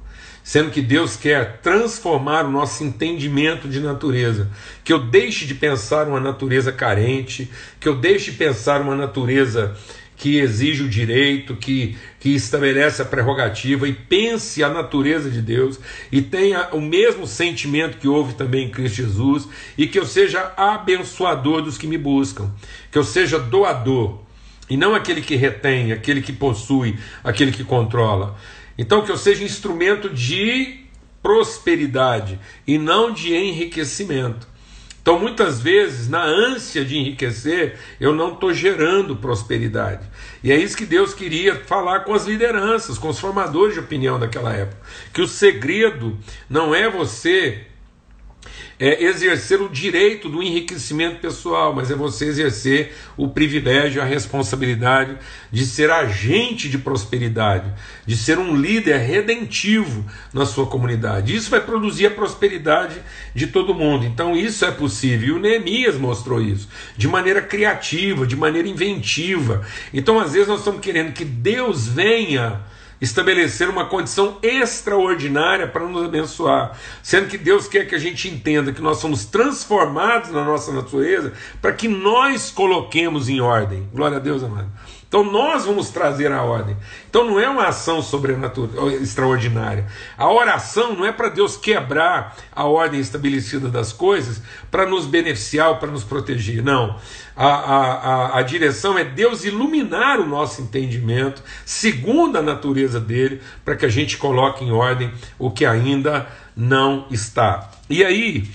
sendo 0.48 0.70
que 0.70 0.80
Deus 0.80 1.14
quer 1.14 1.58
transformar 1.60 2.46
o 2.46 2.50
nosso 2.50 2.82
entendimento 2.82 3.68
de 3.68 3.80
natureza, 3.80 4.50
que 4.82 4.90
eu 4.90 4.98
deixe 4.98 5.44
de 5.44 5.54
pensar 5.54 6.08
uma 6.08 6.18
natureza 6.18 6.72
carente, 6.72 7.50
que 7.78 7.86
eu 7.86 7.94
deixe 7.94 8.30
de 8.30 8.38
pensar 8.38 8.80
uma 8.80 8.96
natureza 8.96 9.76
que 10.16 10.38
exige 10.38 10.84
o 10.84 10.88
direito, 10.88 11.54
que, 11.54 11.98
que 12.18 12.30
estabelece 12.30 13.02
a 13.02 13.04
prerrogativa 13.04 13.86
e 13.86 13.92
pense 13.92 14.64
a 14.64 14.70
natureza 14.70 15.28
de 15.28 15.42
Deus 15.42 15.78
e 16.10 16.22
tenha 16.22 16.70
o 16.72 16.80
mesmo 16.80 17.26
sentimento 17.26 17.98
que 17.98 18.08
houve 18.08 18.32
também 18.32 18.68
em 18.68 18.70
Cristo 18.70 18.96
Jesus 18.96 19.46
e 19.76 19.86
que 19.86 19.98
eu 19.98 20.06
seja 20.06 20.54
abençoador 20.56 21.60
dos 21.60 21.76
que 21.76 21.86
me 21.86 21.98
buscam, 21.98 22.50
que 22.90 22.96
eu 22.96 23.04
seja 23.04 23.38
doador 23.38 24.20
e 24.70 24.76
não 24.76 24.94
aquele 24.94 25.22
que 25.22 25.36
retém, 25.36 25.92
aquele 25.92 26.20
que 26.20 26.32
possui, 26.32 26.98
aquele 27.22 27.52
que 27.52 27.64
controla. 27.64 28.36
Então, 28.78 29.04
que 29.04 29.10
eu 29.10 29.18
seja 29.18 29.44
instrumento 29.44 30.08
de 30.08 30.86
prosperidade 31.20 32.38
e 32.66 32.78
não 32.78 33.12
de 33.12 33.34
enriquecimento. 33.34 34.46
Então, 35.02 35.18
muitas 35.18 35.58
vezes, 35.58 36.08
na 36.08 36.22
ânsia 36.22 36.84
de 36.84 36.96
enriquecer, 36.98 37.78
eu 37.98 38.14
não 38.14 38.34
estou 38.34 38.52
gerando 38.52 39.16
prosperidade. 39.16 40.06
E 40.44 40.52
é 40.52 40.56
isso 40.56 40.76
que 40.76 40.84
Deus 40.84 41.14
queria 41.14 41.54
falar 41.54 42.00
com 42.00 42.12
as 42.12 42.26
lideranças, 42.26 42.98
com 42.98 43.08
os 43.08 43.18
formadores 43.18 43.72
de 43.72 43.80
opinião 43.80 44.18
daquela 44.18 44.52
época. 44.52 44.82
Que 45.12 45.22
o 45.22 45.26
segredo 45.26 46.18
não 46.48 46.74
é 46.74 46.90
você 46.90 47.67
é 48.78 49.04
exercer 49.04 49.60
o 49.60 49.68
direito 49.68 50.28
do 50.28 50.42
enriquecimento 50.42 51.20
pessoal, 51.20 51.74
mas 51.74 51.90
é 51.90 51.94
você 51.94 52.26
exercer 52.26 52.94
o 53.16 53.28
privilégio, 53.28 54.00
a 54.00 54.04
responsabilidade 54.04 55.16
de 55.50 55.66
ser 55.66 55.90
agente 55.90 56.68
de 56.68 56.78
prosperidade, 56.78 57.72
de 58.06 58.16
ser 58.16 58.38
um 58.38 58.54
líder 58.54 58.98
redentivo 58.98 60.04
na 60.32 60.46
sua 60.46 60.66
comunidade. 60.66 61.34
Isso 61.34 61.50
vai 61.50 61.60
produzir 61.60 62.06
a 62.06 62.10
prosperidade 62.10 62.96
de 63.34 63.48
todo 63.48 63.74
mundo. 63.74 64.06
Então 64.06 64.36
isso 64.36 64.64
é 64.64 64.70
possível. 64.70 65.28
E 65.28 65.32
o 65.32 65.40
Neemias 65.40 65.96
mostrou 65.96 66.40
isso 66.40 66.68
de 66.96 67.08
maneira 67.08 67.42
criativa, 67.42 68.26
de 68.26 68.36
maneira 68.36 68.68
inventiva. 68.68 69.66
Então 69.92 70.20
às 70.20 70.32
vezes 70.32 70.48
nós 70.48 70.60
estamos 70.60 70.80
querendo 70.80 71.12
que 71.12 71.24
Deus 71.24 71.88
venha 71.88 72.60
estabelecer 73.00 73.68
uma 73.68 73.86
condição 73.86 74.38
extraordinária 74.42 75.66
para 75.66 75.86
nos 75.86 76.04
abençoar, 76.04 76.76
sendo 77.02 77.28
que 77.28 77.38
Deus 77.38 77.68
quer 77.68 77.86
que 77.86 77.94
a 77.94 77.98
gente 77.98 78.28
entenda 78.28 78.72
que 78.72 78.82
nós 78.82 78.98
somos 78.98 79.24
transformados 79.24 80.30
na 80.30 80.44
nossa 80.44 80.72
natureza 80.72 81.32
para 81.60 81.72
que 81.72 81.88
nós 81.88 82.50
coloquemos 82.50 83.28
em 83.28 83.40
ordem. 83.40 83.88
Glória 83.92 84.16
a 84.16 84.20
Deus, 84.20 84.42
amado. 84.42 84.68
Então 85.08 85.24
nós 85.24 85.64
vamos 85.64 85.88
trazer 85.88 86.30
a 86.30 86.42
ordem. 86.42 86.76
Então 87.08 87.24
não 87.24 87.40
é 87.40 87.48
uma 87.48 87.68
ação 87.68 88.02
sobrenatural 88.02 88.90
extraordinária. 88.90 89.86
A 90.18 90.30
oração 90.30 90.94
não 90.94 91.06
é 91.06 91.10
para 91.10 91.30
Deus 91.30 91.56
quebrar 91.56 92.36
a 92.54 92.64
ordem 92.66 93.00
estabelecida 93.00 93.70
das 93.70 93.90
coisas 93.90 94.42
para 94.70 94.84
nos 94.84 95.06
beneficiar 95.06 95.78
para 95.80 95.90
nos 95.90 96.04
proteger. 96.04 96.62
Não. 96.62 96.98
A, 97.34 97.46
a, 97.46 97.92
a, 97.92 98.38
a 98.38 98.42
direção 98.42 98.98
é 98.98 99.04
Deus 99.04 99.44
iluminar 99.44 100.20
o 100.20 100.26
nosso 100.26 100.60
entendimento, 100.60 101.42
segundo 101.64 102.36
a 102.36 102.42
natureza 102.42 103.00
dele, 103.00 103.40
para 103.64 103.76
que 103.76 103.86
a 103.86 103.88
gente 103.88 104.18
coloque 104.18 104.62
em 104.62 104.72
ordem 104.72 105.10
o 105.38 105.50
que 105.50 105.64
ainda 105.64 106.26
não 106.54 107.06
está. 107.10 107.70
E 107.88 108.04
aí, 108.04 108.50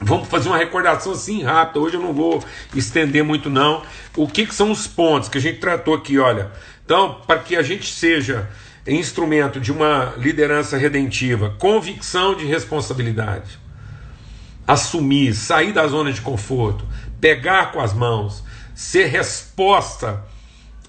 Vamos 0.00 0.28
fazer 0.28 0.48
uma 0.48 0.58
recordação 0.58 1.12
assim 1.12 1.42
rápida. 1.42 1.80
Hoje 1.80 1.96
eu 1.96 2.00
não 2.00 2.12
vou 2.12 2.44
estender 2.74 3.24
muito 3.24 3.48
não. 3.48 3.82
O 4.14 4.28
que, 4.28 4.46
que 4.46 4.54
são 4.54 4.70
os 4.70 4.86
pontos 4.86 5.28
que 5.28 5.38
a 5.38 5.40
gente 5.40 5.58
tratou 5.58 5.94
aqui, 5.94 6.18
olha? 6.18 6.50
Então, 6.84 7.20
para 7.26 7.40
que 7.40 7.56
a 7.56 7.62
gente 7.62 7.92
seja 7.92 8.48
instrumento 8.86 9.58
de 9.58 9.72
uma 9.72 10.14
liderança 10.16 10.76
redentiva, 10.76 11.54
convicção 11.58 12.34
de 12.34 12.44
responsabilidade, 12.44 13.58
assumir, 14.66 15.34
sair 15.34 15.72
da 15.72 15.86
zona 15.88 16.12
de 16.12 16.20
conforto, 16.20 16.86
pegar 17.20 17.72
com 17.72 17.80
as 17.80 17.92
mãos, 17.92 18.44
ser 18.74 19.06
resposta 19.06 20.24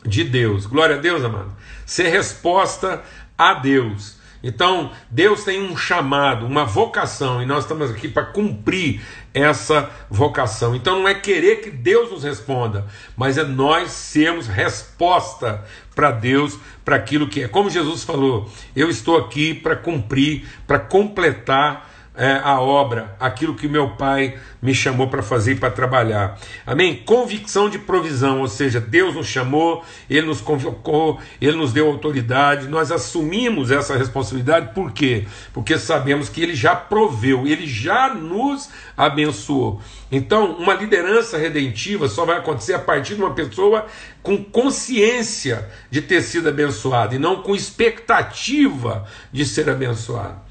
de 0.05 0.23
Deus. 0.23 0.65
Glória 0.65 0.97
a 0.97 0.99
Deus, 0.99 1.23
amado. 1.23 1.55
Ser 1.85 2.09
resposta 2.09 3.01
a 3.37 3.53
Deus. 3.53 4.16
Então, 4.47 4.91
Deus 5.11 5.43
tem 5.43 5.61
um 5.61 5.75
chamado, 5.75 6.45
uma 6.45 6.63
vocação, 6.63 7.43
e 7.43 7.45
nós 7.45 7.65
estamos 7.65 7.91
aqui 7.91 8.07
para 8.07 8.23
cumprir 8.23 9.01
essa 9.33 9.91
vocação. 10.09 10.73
Então, 10.73 10.99
não 10.99 11.07
é 11.07 11.13
querer 11.13 11.57
que 11.57 11.69
Deus 11.69 12.11
nos 12.11 12.23
responda, 12.23 12.85
mas 13.17 13.37
é 13.37 13.43
nós 13.43 13.91
sermos 13.91 14.47
resposta 14.47 15.65
para 15.93 16.11
Deus, 16.11 16.57
para 16.85 16.95
aquilo 16.95 17.27
que 17.27 17.43
é. 17.43 17.49
Como 17.49 17.69
Jesus 17.69 18.05
falou, 18.05 18.49
eu 18.73 18.89
estou 18.89 19.17
aqui 19.17 19.53
para 19.53 19.75
cumprir, 19.75 20.47
para 20.65 20.79
completar 20.79 21.96
é, 22.17 22.41
a 22.43 22.59
obra, 22.59 23.15
aquilo 23.19 23.53
que 23.53 23.67
meu 23.67 23.91
pai 23.91 24.39
me 24.59 24.73
chamou 24.73 25.07
para 25.07 25.21
fazer 25.21 25.51
e 25.51 25.55
para 25.55 25.69
trabalhar. 25.69 26.39
Amém? 26.65 26.95
Convicção 27.05 27.69
de 27.69 27.77
provisão, 27.77 28.41
ou 28.41 28.47
seja, 28.47 28.81
Deus 28.81 29.13
nos 29.13 29.27
chamou, 29.27 29.85
Ele 30.09 30.25
nos 30.25 30.41
convocou, 30.41 31.19
Ele 31.39 31.55
nos 31.55 31.71
deu 31.71 31.87
autoridade, 31.87 32.67
nós 32.67 32.91
assumimos 32.91 33.69
essa 33.69 33.95
responsabilidade, 33.95 34.73
por 34.73 34.91
quê? 34.91 35.27
Porque 35.53 35.77
sabemos 35.77 36.27
que 36.27 36.41
Ele 36.41 36.55
já 36.55 36.75
proveu, 36.75 37.45
Ele 37.45 37.67
já 37.67 38.11
nos 38.11 38.67
abençoou. 38.97 39.79
Então, 40.11 40.53
uma 40.53 40.73
liderança 40.73 41.37
redentiva 41.37 42.07
só 42.07 42.25
vai 42.25 42.37
acontecer 42.37 42.73
a 42.73 42.79
partir 42.79 43.13
de 43.13 43.21
uma 43.21 43.35
pessoa 43.35 43.85
com 44.23 44.43
consciência 44.43 45.69
de 45.91 46.01
ter 46.01 46.21
sido 46.21 46.49
abençoada 46.49 47.13
e 47.13 47.19
não 47.19 47.43
com 47.43 47.55
expectativa 47.55 49.05
de 49.31 49.45
ser 49.45 49.69
abençoado. 49.69 50.46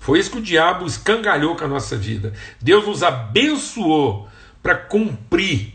Foi 0.00 0.18
isso 0.18 0.30
que 0.30 0.38
o 0.38 0.42
diabo 0.42 0.86
escangalhou 0.86 1.54
com 1.54 1.64
a 1.64 1.68
nossa 1.68 1.94
vida. 1.94 2.32
Deus 2.60 2.86
nos 2.86 3.02
abençoou 3.02 4.26
para 4.62 4.74
cumprir 4.74 5.74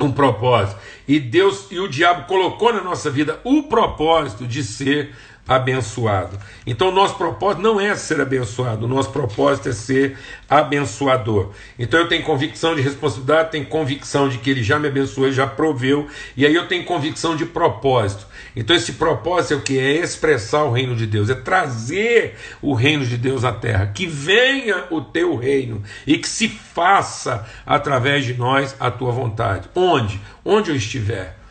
um 0.00 0.10
propósito. 0.10 0.80
E 1.06 1.18
Deus 1.18 1.66
e 1.70 1.80
o 1.80 1.88
diabo 1.88 2.26
colocou 2.26 2.72
na 2.72 2.80
nossa 2.80 3.10
vida 3.10 3.40
o 3.44 3.64
propósito 3.64 4.46
de 4.46 4.62
ser 4.62 5.14
abençoado. 5.46 6.38
Então, 6.66 6.90
nosso 6.90 7.16
propósito 7.16 7.62
não 7.62 7.80
é 7.80 7.94
ser 7.94 8.20
abençoado, 8.20 8.88
nosso 8.88 9.10
propósito 9.10 9.68
é 9.68 9.72
ser 9.72 10.18
abençoador. 10.48 11.50
Então, 11.78 12.00
eu 12.00 12.08
tenho 12.08 12.24
convicção 12.24 12.74
de 12.74 12.80
responsabilidade, 12.80 13.50
tenho 13.50 13.66
convicção 13.66 14.28
de 14.28 14.38
que 14.38 14.48
Ele 14.48 14.62
já 14.62 14.78
me 14.78 14.88
abençoou, 14.88 15.30
já 15.30 15.46
proveu, 15.46 16.08
e 16.36 16.46
aí 16.46 16.54
eu 16.54 16.66
tenho 16.66 16.84
convicção 16.84 17.36
de 17.36 17.44
propósito. 17.44 18.26
Então, 18.56 18.74
esse 18.74 18.92
propósito 18.92 19.54
é 19.54 19.56
o 19.56 19.60
que? 19.60 19.78
É 19.78 19.96
expressar 19.96 20.64
o 20.64 20.70
reino 20.70 20.96
de 20.96 21.06
Deus, 21.06 21.28
é 21.28 21.34
trazer 21.34 22.36
o 22.62 22.72
reino 22.72 23.04
de 23.04 23.16
Deus 23.16 23.44
à 23.44 23.52
terra, 23.52 23.86
que 23.86 24.06
venha 24.06 24.84
o 24.90 25.00
teu 25.00 25.36
reino 25.36 25.82
e 26.06 26.16
que 26.16 26.28
se 26.28 26.48
faça 26.48 27.46
através 27.66 28.24
de 28.24 28.34
nós 28.34 28.74
a 28.78 28.90
tua 28.90 29.12
vontade. 29.12 29.68
Onde? 29.74 30.20
Onde 30.44 30.70
eu 30.70 30.76
estiver. 30.76 31.43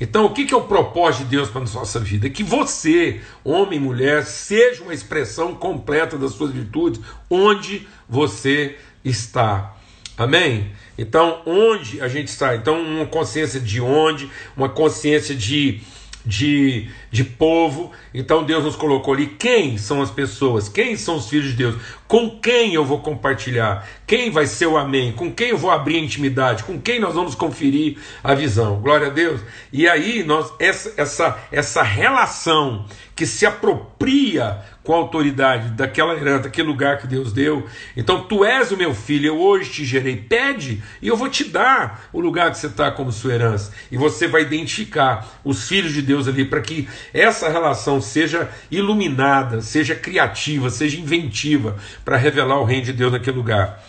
Então, 0.00 0.26
o 0.26 0.32
que 0.32 0.52
é 0.52 0.56
o 0.56 0.62
propósito 0.62 1.24
de 1.24 1.30
Deus 1.30 1.50
para 1.50 1.60
a 1.60 1.64
nossa 1.64 1.98
vida? 1.98 2.28
É 2.28 2.30
que 2.30 2.44
você, 2.44 3.20
homem 3.42 3.78
e 3.78 3.82
mulher, 3.82 4.24
seja 4.24 4.82
uma 4.82 4.94
expressão 4.94 5.54
completa 5.54 6.16
das 6.16 6.32
suas 6.32 6.52
virtudes 6.52 7.00
onde 7.28 7.86
você 8.08 8.76
está. 9.04 9.74
Amém? 10.16 10.72
Então, 10.96 11.42
onde 11.46 12.00
a 12.00 12.08
gente 12.08 12.28
está? 12.28 12.54
Então, 12.54 12.80
uma 12.80 13.06
consciência 13.06 13.60
de 13.60 13.80
onde, 13.80 14.30
uma 14.56 14.68
consciência 14.68 15.34
de 15.34 15.80
de, 16.28 16.86
de 17.10 17.24
povo. 17.24 17.90
Então 18.12 18.44
Deus 18.44 18.62
nos 18.62 18.76
colocou 18.76 19.14
ali. 19.14 19.26
Quem 19.26 19.78
são 19.78 20.02
as 20.02 20.10
pessoas? 20.10 20.68
Quem 20.68 20.94
são 20.94 21.16
os 21.16 21.28
filhos 21.28 21.52
de 21.52 21.56
Deus? 21.56 21.76
Com 22.06 22.38
quem 22.38 22.74
eu 22.74 22.84
vou 22.84 22.98
compartilhar? 23.00 23.88
Quem 24.06 24.30
vai 24.30 24.46
ser 24.46 24.66
o 24.66 24.76
amém? 24.76 25.10
Com 25.10 25.32
quem 25.32 25.48
eu 25.48 25.56
vou 25.56 25.70
abrir 25.70 25.98
intimidade? 25.98 26.64
Com 26.64 26.78
quem 26.78 27.00
nós 27.00 27.14
vamos 27.14 27.34
conferir 27.34 27.96
a 28.22 28.34
visão? 28.34 28.78
Glória 28.82 29.06
a 29.06 29.10
Deus. 29.10 29.40
E 29.72 29.88
aí 29.88 30.22
nós 30.22 30.52
essa 30.60 30.92
essa 30.98 31.38
essa 31.50 31.82
relação 31.82 32.84
que 33.16 33.26
se 33.26 33.46
apropria 33.46 34.62
com 34.88 34.94
a 34.94 34.96
autoridade 34.96 35.68
daquela 35.72 36.14
herança, 36.14 36.44
daquele 36.44 36.66
lugar 36.66 36.96
que 36.96 37.06
Deus 37.06 37.30
deu. 37.30 37.68
Então, 37.94 38.22
tu 38.22 38.42
és 38.42 38.72
o 38.72 38.76
meu 38.78 38.94
filho, 38.94 39.26
eu 39.26 39.38
hoje 39.38 39.70
te 39.70 39.84
gerei. 39.84 40.16
Pede 40.16 40.82
e 41.02 41.08
eu 41.08 41.14
vou 41.14 41.28
te 41.28 41.44
dar 41.44 42.08
o 42.10 42.18
lugar 42.18 42.50
que 42.50 42.56
você 42.56 42.68
está 42.68 42.90
como 42.90 43.12
sua 43.12 43.34
herança. 43.34 43.70
E 43.92 43.98
você 43.98 44.26
vai 44.26 44.40
identificar 44.40 45.28
os 45.44 45.68
filhos 45.68 45.92
de 45.92 46.00
Deus 46.00 46.26
ali 46.26 46.42
para 46.42 46.62
que 46.62 46.88
essa 47.12 47.50
relação 47.50 48.00
seja 48.00 48.48
iluminada, 48.70 49.60
seja 49.60 49.94
criativa, 49.94 50.70
seja 50.70 50.98
inventiva 50.98 51.76
para 52.02 52.16
revelar 52.16 52.58
o 52.58 52.64
reino 52.64 52.86
de 52.86 52.94
Deus 52.94 53.12
naquele 53.12 53.36
lugar. 53.36 53.84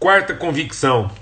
Quarta 0.00 0.34
convicção 0.34 1.12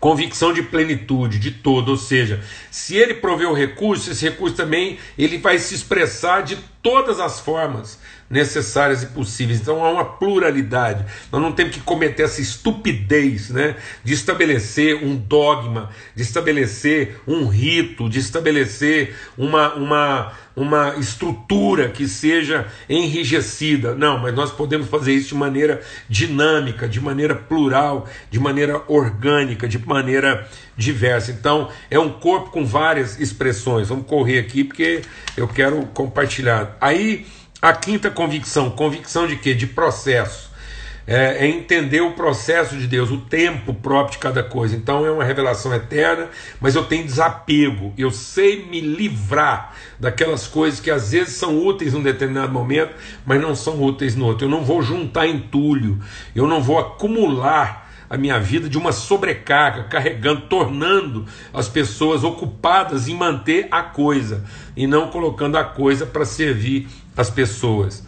convicção 0.00 0.52
de 0.52 0.64
plenitude 0.64 1.38
de 1.38 1.52
todo, 1.52 1.90
ou 1.90 1.96
seja, 1.96 2.42
se 2.72 2.96
ele 2.96 3.14
proveu 3.14 3.50
o 3.50 3.54
recurso, 3.54 4.10
esse 4.10 4.24
recurso 4.28 4.56
também 4.56 4.98
ele 5.16 5.38
vai 5.38 5.60
se 5.60 5.76
expressar 5.76 6.42
de 6.42 6.58
todas 6.82 7.20
as 7.20 7.38
formas 7.40 7.98
necessárias 8.32 9.02
e 9.02 9.06
possíveis. 9.06 9.60
Então 9.60 9.84
há 9.84 9.90
uma 9.90 10.04
pluralidade. 10.04 11.04
Nós 11.30 11.40
não 11.40 11.52
temos 11.52 11.74
que 11.74 11.80
cometer 11.80 12.22
essa 12.22 12.40
estupidez 12.40 13.50
né, 13.50 13.76
de 14.02 14.14
estabelecer 14.14 15.04
um 15.04 15.14
dogma, 15.14 15.90
de 16.14 16.22
estabelecer 16.22 17.20
um 17.26 17.46
rito, 17.46 18.08
de 18.08 18.18
estabelecer 18.18 19.14
uma, 19.36 19.74
uma, 19.74 20.32
uma 20.56 20.96
estrutura 20.96 21.90
que 21.90 22.08
seja 22.08 22.66
enrijecida. 22.88 23.94
Não, 23.94 24.18
mas 24.18 24.34
nós 24.34 24.50
podemos 24.50 24.88
fazer 24.88 25.12
isso 25.12 25.28
de 25.28 25.34
maneira 25.34 25.82
dinâmica, 26.08 26.88
de 26.88 27.00
maneira 27.02 27.34
plural, 27.34 28.08
de 28.30 28.40
maneira 28.40 28.82
orgânica, 28.88 29.68
de 29.68 29.78
maneira 29.86 30.48
diversa. 30.74 31.30
Então, 31.30 31.68
é 31.90 31.98
um 31.98 32.08
corpo 32.08 32.50
com 32.50 32.64
várias 32.64 33.20
expressões. 33.20 33.88
Vamos 33.88 34.06
correr 34.06 34.38
aqui 34.38 34.64
porque 34.64 35.02
eu 35.36 35.46
quero 35.46 35.84
compartilhar. 35.92 36.71
Aí 36.80 37.26
a 37.60 37.72
quinta 37.72 38.10
convicção, 38.10 38.70
convicção 38.70 39.26
de 39.26 39.36
quê? 39.36 39.54
De 39.54 39.66
processo. 39.66 40.52
É, 41.04 41.44
é, 41.44 41.48
entender 41.48 42.00
o 42.00 42.12
processo 42.12 42.76
de 42.76 42.86
Deus, 42.86 43.10
o 43.10 43.18
tempo 43.18 43.74
próprio 43.74 44.12
de 44.12 44.18
cada 44.18 44.42
coisa. 44.42 44.76
Então 44.76 45.04
é 45.04 45.10
uma 45.10 45.24
revelação 45.24 45.74
eterna, 45.74 46.28
mas 46.60 46.76
eu 46.76 46.84
tenho 46.84 47.04
desapego. 47.04 47.92
Eu 47.98 48.10
sei 48.10 48.64
me 48.66 48.80
livrar 48.80 49.74
daquelas 49.98 50.46
coisas 50.46 50.78
que 50.78 50.90
às 50.90 51.10
vezes 51.10 51.34
são 51.34 51.58
úteis 51.58 51.92
num 51.92 52.02
determinado 52.02 52.52
momento, 52.52 52.94
mas 53.26 53.40
não 53.40 53.54
são 53.54 53.82
úteis 53.82 54.14
no 54.14 54.26
outro. 54.26 54.46
Eu 54.46 54.50
não 54.50 54.64
vou 54.64 54.80
juntar 54.80 55.26
entulho, 55.26 55.98
eu 56.36 56.46
não 56.46 56.62
vou 56.62 56.78
acumular 56.78 57.81
a 58.12 58.18
minha 58.18 58.38
vida 58.38 58.68
de 58.68 58.76
uma 58.76 58.92
sobrecarga, 58.92 59.84
carregando, 59.84 60.42
tornando 60.42 61.24
as 61.50 61.66
pessoas 61.66 62.22
ocupadas 62.22 63.08
em 63.08 63.14
manter 63.14 63.68
a 63.70 63.82
coisa 63.82 64.44
e 64.76 64.86
não 64.86 65.08
colocando 65.08 65.56
a 65.56 65.64
coisa 65.64 66.04
para 66.04 66.26
servir 66.26 66.88
as 67.16 67.30
pessoas. 67.30 68.06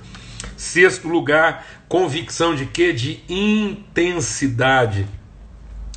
Sexto 0.59 1.09
lugar, 1.09 1.67
convicção 1.89 2.55
de 2.55 2.67
quê? 2.67 2.93
De 2.93 3.23
intensidade. 3.27 5.07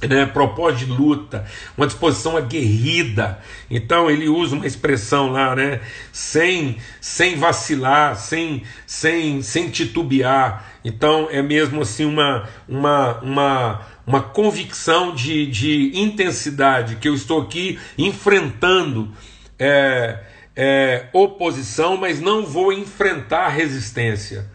Né, 0.08 0.28
propósito 0.28 0.86
de 0.86 0.92
luta, 0.92 1.44
uma 1.76 1.88
disposição 1.88 2.38
aguerrida. 2.38 3.40
Então 3.68 4.12
ele 4.12 4.30
usa 4.30 4.56
uma 4.56 4.68
expressão 4.68 5.32
lá, 5.32 5.56
né, 5.56 5.82
sem, 6.12 6.78
sem 7.02 7.36
vacilar, 7.36 8.16
sem, 8.16 8.62
sem, 8.86 9.42
sem 9.42 9.72
titubear. 9.72 10.78
Então 10.86 11.28
é 11.32 11.42
mesmo 11.42 11.82
assim 11.82 12.06
uma, 12.06 12.48
uma, 12.70 13.20
uma, 13.22 13.82
uma 14.08 14.22
convicção 14.22 15.14
de, 15.14 15.46
de 15.46 15.92
intensidade 15.94 16.96
que 16.96 17.10
eu 17.10 17.14
estou 17.14 17.42
aqui 17.42 17.78
enfrentando. 17.98 19.12
É, 19.60 20.20
é, 20.60 21.06
oposição, 21.14 21.96
mas 21.96 22.20
não 22.20 22.44
vou 22.44 22.74
enfrentar 22.74 23.50
resistência. 23.50 24.50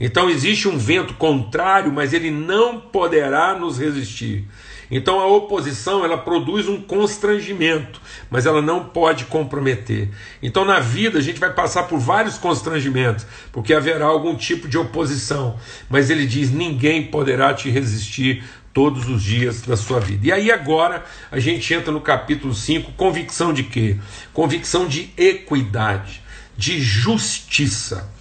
Então 0.00 0.28
existe 0.28 0.66
um 0.66 0.76
vento 0.76 1.14
contrário, 1.14 1.92
mas 1.92 2.12
ele 2.12 2.30
não 2.30 2.80
poderá 2.80 3.54
nos 3.56 3.78
resistir. 3.78 4.48
Então 4.90 5.20
a 5.20 5.26
oposição 5.26 6.04
ela 6.04 6.18
produz 6.18 6.68
um 6.68 6.80
constrangimento, 6.80 8.00
mas 8.28 8.44
ela 8.44 8.60
não 8.60 8.84
pode 8.84 9.26
comprometer. 9.26 10.10
Então 10.42 10.64
na 10.64 10.80
vida 10.80 11.20
a 11.20 11.22
gente 11.22 11.38
vai 11.38 11.52
passar 11.52 11.84
por 11.84 11.98
vários 12.00 12.36
constrangimentos, 12.36 13.24
porque 13.52 13.72
haverá 13.72 14.06
algum 14.06 14.34
tipo 14.34 14.68
de 14.68 14.76
oposição, 14.76 15.56
mas 15.88 16.10
ele 16.10 16.26
diz: 16.26 16.50
ninguém 16.50 17.04
poderá 17.04 17.54
te 17.54 17.70
resistir 17.70 18.42
todos 18.74 19.08
os 19.08 19.22
dias 19.22 19.62
da 19.62 19.76
sua 19.76 20.00
vida. 20.00 20.26
E 20.26 20.32
aí 20.32 20.50
agora 20.50 21.04
a 21.30 21.38
gente 21.38 21.72
entra 21.72 21.92
no 21.92 22.00
capítulo 22.00 22.52
5, 22.52 22.92
convicção 22.92 23.54
de 23.54 23.62
quê? 23.62 23.96
Convicção 24.32 24.86
de 24.86 25.10
equidade, 25.16 26.20
de 26.56 26.80
justiça 26.80 28.12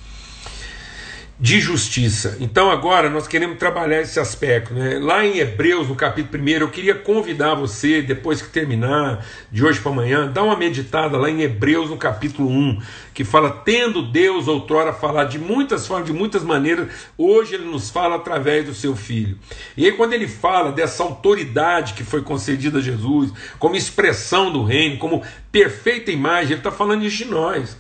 de 1.44 1.60
justiça. 1.60 2.38
Então 2.40 2.72
agora 2.72 3.10
nós 3.10 3.28
queremos 3.28 3.58
trabalhar 3.58 4.00
esse 4.00 4.18
aspecto. 4.18 4.74
Né? 4.74 4.98
Lá 4.98 5.26
em 5.26 5.40
Hebreus, 5.40 5.90
no 5.90 5.94
capítulo 5.94 6.42
1, 6.42 6.48
eu 6.48 6.70
queria 6.70 6.96
convidar 6.96 7.54
você, 7.54 8.02
depois 8.02 8.42
que 8.42 8.48
terminar, 8.48 9.26
de 9.52 9.62
hoje 9.62 9.82
para 9.82 9.92
amanhã, 9.92 10.32
dar 10.32 10.44
uma 10.44 10.56
meditada 10.56 11.18
lá 11.18 11.30
em 11.30 11.42
Hebreus, 11.42 11.90
no 11.90 11.98
capítulo 11.98 12.48
1, 12.48 12.82
que 13.14 13.26
fala, 13.26 13.50
tendo 13.50 14.10
Deus 14.10 14.48
outrora 14.48 14.94
falar 14.94 15.26
de 15.26 15.38
muitas 15.38 15.86
formas, 15.86 16.08
de 16.08 16.14
muitas 16.14 16.44
maneiras, 16.44 16.88
hoje 17.18 17.56
ele 17.56 17.66
nos 17.66 17.90
fala 17.90 18.16
através 18.16 18.66
do 18.66 18.74
seu 18.74 18.96
Filho. 18.96 19.38
E 19.76 19.86
aí 19.86 19.92
quando 19.92 20.14
ele 20.14 20.30
fala 20.30 20.72
dessa 20.72 21.04
autoridade 21.04 21.94
que 21.94 22.06
foi 22.06 22.22
concedida 22.22 22.80
a 22.80 22.82
Jesus, 22.82 23.34
como 23.60 23.76
expressão 23.76 24.50
do 24.50 24.64
reino, 24.64 24.98
como 24.98 25.22
perfeita 25.52 26.10
imagem, 26.10 26.52
ele 26.52 26.60
está 26.62 26.72
falando 26.72 27.04
isso 27.04 27.18
de 27.18 27.26
nós. 27.26 27.76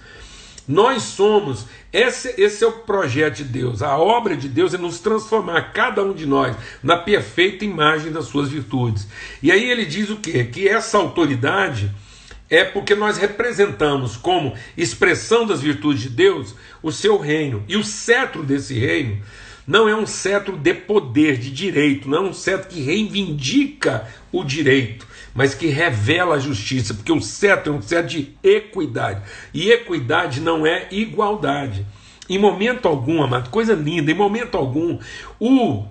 Nós 0.67 1.03
somos, 1.03 1.65
esse, 1.91 2.33
esse 2.41 2.63
é 2.63 2.67
o 2.67 2.71
projeto 2.71 3.37
de 3.37 3.43
Deus, 3.43 3.81
a 3.81 3.97
obra 3.97 4.35
de 4.35 4.47
Deus 4.47 4.73
é 4.73 4.77
nos 4.77 4.99
transformar, 4.99 5.73
cada 5.73 6.01
um 6.03 6.13
de 6.13 6.25
nós, 6.25 6.55
na 6.81 6.95
perfeita 6.95 7.65
imagem 7.65 8.11
das 8.11 8.25
suas 8.25 8.49
virtudes. 8.49 9.07
E 9.41 9.51
aí 9.51 9.69
ele 9.69 9.85
diz 9.85 10.09
o 10.09 10.17
quê? 10.17 10.45
Que 10.45 10.67
essa 10.67 10.97
autoridade 10.97 11.91
é 12.49 12.63
porque 12.63 12.95
nós 12.95 13.17
representamos 13.17 14.15
como 14.15 14.53
expressão 14.77 15.45
das 15.45 15.61
virtudes 15.61 16.03
de 16.03 16.09
Deus 16.09 16.55
o 16.81 16.91
seu 16.91 17.17
reino. 17.17 17.63
E 17.67 17.75
o 17.75 17.83
cetro 17.83 18.43
desse 18.43 18.77
reino 18.77 19.21
não 19.65 19.87
é 19.87 19.95
um 19.95 20.05
cetro 20.05 20.57
de 20.57 20.73
poder, 20.73 21.37
de 21.37 21.49
direito, 21.49 22.09
não 22.09 22.17
é 22.17 22.29
um 22.29 22.33
cetro 22.33 22.69
que 22.69 22.81
reivindica 22.81 24.07
o 24.31 24.43
direito, 24.43 25.07
mas 25.33 25.53
que 25.53 25.67
revela 25.67 26.35
a 26.35 26.39
justiça, 26.39 26.93
porque 26.93 27.11
o 27.11 27.21
cetro 27.21 27.73
é 27.73 27.77
um 27.77 27.81
cetro 27.81 28.09
de 28.09 28.35
equidade, 28.43 29.21
e 29.53 29.71
equidade 29.71 30.39
não 30.39 30.65
é 30.65 30.87
igualdade. 30.91 31.85
Em 32.29 32.37
momento 32.37 32.87
algum, 32.87 33.21
amado, 33.21 33.49
coisa 33.49 33.73
linda, 33.73 34.11
em 34.11 34.15
momento 34.15 34.57
algum, 34.57 34.97
o 35.39 35.85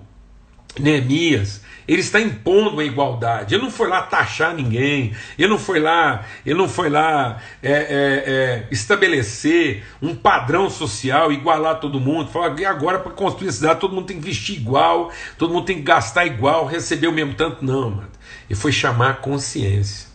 Neemias, 0.79 1.61
ele 1.87 1.99
está 1.99 2.19
impondo 2.19 2.79
a 2.79 2.83
igualdade. 2.83 3.53
Ele 3.53 3.63
não 3.63 3.71
foi 3.71 3.87
lá 3.87 4.01
taxar 4.01 4.55
ninguém. 4.55 5.13
Ele 5.37 5.49
não 5.49 5.59
foi 5.59 5.79
lá, 5.79 6.25
ele 6.45 6.57
não 6.57 6.67
foi 6.67 6.89
lá 6.89 7.41
é, 7.61 7.71
é, 7.71 7.75
é, 7.75 8.67
estabelecer 8.71 9.83
um 10.01 10.15
padrão 10.15 10.69
social, 10.69 11.31
igualar 11.31 11.79
todo 11.79 11.99
mundo. 11.99 12.31
Falar 12.31 12.55
agora 12.67 12.99
para 12.99 13.11
construir 13.11 13.49
a 13.49 13.51
cidade 13.51 13.79
todo 13.79 13.93
mundo 13.93 14.05
tem 14.05 14.17
que 14.17 14.25
vestir 14.25 14.55
igual, 14.55 15.11
todo 15.37 15.53
mundo 15.53 15.65
tem 15.65 15.77
que 15.77 15.83
gastar 15.83 16.25
igual, 16.25 16.65
receber 16.65 17.07
o 17.07 17.11
mesmo 17.11 17.33
tanto. 17.33 17.63
Não, 17.63 17.89
mano. 17.89 18.09
Ele 18.53 18.59
foi 18.59 18.71
chamar 18.71 19.09
a 19.09 19.13
consciência 19.13 20.13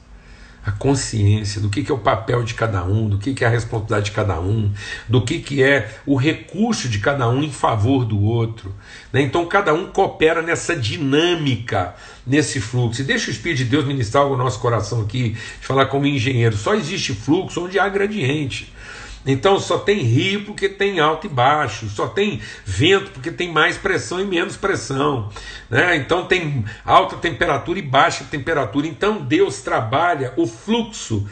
a 0.69 0.73
consciência 0.73 1.63
do 1.63 1.71
que, 1.71 1.83
que 1.83 1.91
é 1.91 1.95
o 1.95 1.99
papel 1.99 2.43
de 2.43 2.53
cada 2.53 2.85
um, 2.85 3.09
do 3.09 3.17
que, 3.17 3.33
que 3.33 3.43
é 3.43 3.47
a 3.47 3.51
responsabilidade 3.51 4.07
de 4.07 4.11
cada 4.11 4.39
um, 4.39 4.71
do 5.09 5.25
que, 5.25 5.39
que 5.39 5.63
é 5.63 5.91
o 6.05 6.15
recurso 6.15 6.89
de 6.91 6.99
cada 6.99 7.27
um 7.29 7.43
em 7.43 7.51
favor 7.51 8.05
do 8.05 8.21
outro. 8.21 8.75
Né? 9.11 9.23
Então 9.23 9.47
cada 9.47 9.73
um 9.73 9.87
coopera 9.87 10.43
nessa 10.43 10.77
dinâmica, 10.77 11.95
nesse 12.27 12.61
fluxo. 12.61 13.01
E 13.01 13.05
deixa 13.05 13.29
o 13.29 13.33
Espírito 13.33 13.59
de 13.59 13.65
Deus 13.65 13.87
ministrar 13.87 14.27
no 14.27 14.37
nosso 14.37 14.61
coração 14.61 15.01
aqui, 15.01 15.31
de 15.31 15.67
falar 15.67 15.87
como 15.87 16.07
engenheiro. 16.07 16.55
Só 16.55 16.75
existe 16.75 17.15
fluxo 17.15 17.65
onde 17.65 17.79
há 17.79 17.89
gradiente. 17.89 18.71
Então 19.27 19.59
só 19.59 19.79
tem 19.79 19.99
rio 19.99 20.45
porque 20.45 20.69
tem 20.69 21.01
alto 21.01 21.27
e 21.27 21.31
baixo, 21.31 21.89
só 21.89 22.09
tem 22.09 22.41
vento 22.65 23.11
porque 23.11 23.31
tem 23.31 23.53
mais 23.53 23.77
pressão 23.77 24.21
e 24.21 24.25
menos 24.25 24.57
pressão. 24.57 25.31
Né? 25.69 25.97
Então 25.97 26.27
tem 26.27 26.65
alta 26.85 27.17
temperatura 27.17 27.79
e 27.79 27.83
baixa 27.83 28.25
temperatura. 28.25 28.87
Então 28.87 29.21
Deus 29.21 29.61
trabalha 29.61 30.33
o 30.37 30.47
fluxo 30.47 31.29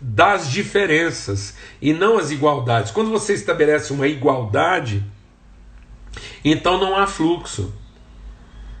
das 0.00 0.50
diferenças 0.50 1.56
e 1.80 1.92
não 1.92 2.18
as 2.18 2.30
igualdades. 2.30 2.92
Quando 2.92 3.10
você 3.10 3.34
estabelece 3.34 3.92
uma 3.92 4.06
igualdade, 4.06 5.04
então 6.44 6.78
não 6.78 6.96
há 6.96 7.06
fluxo, 7.06 7.74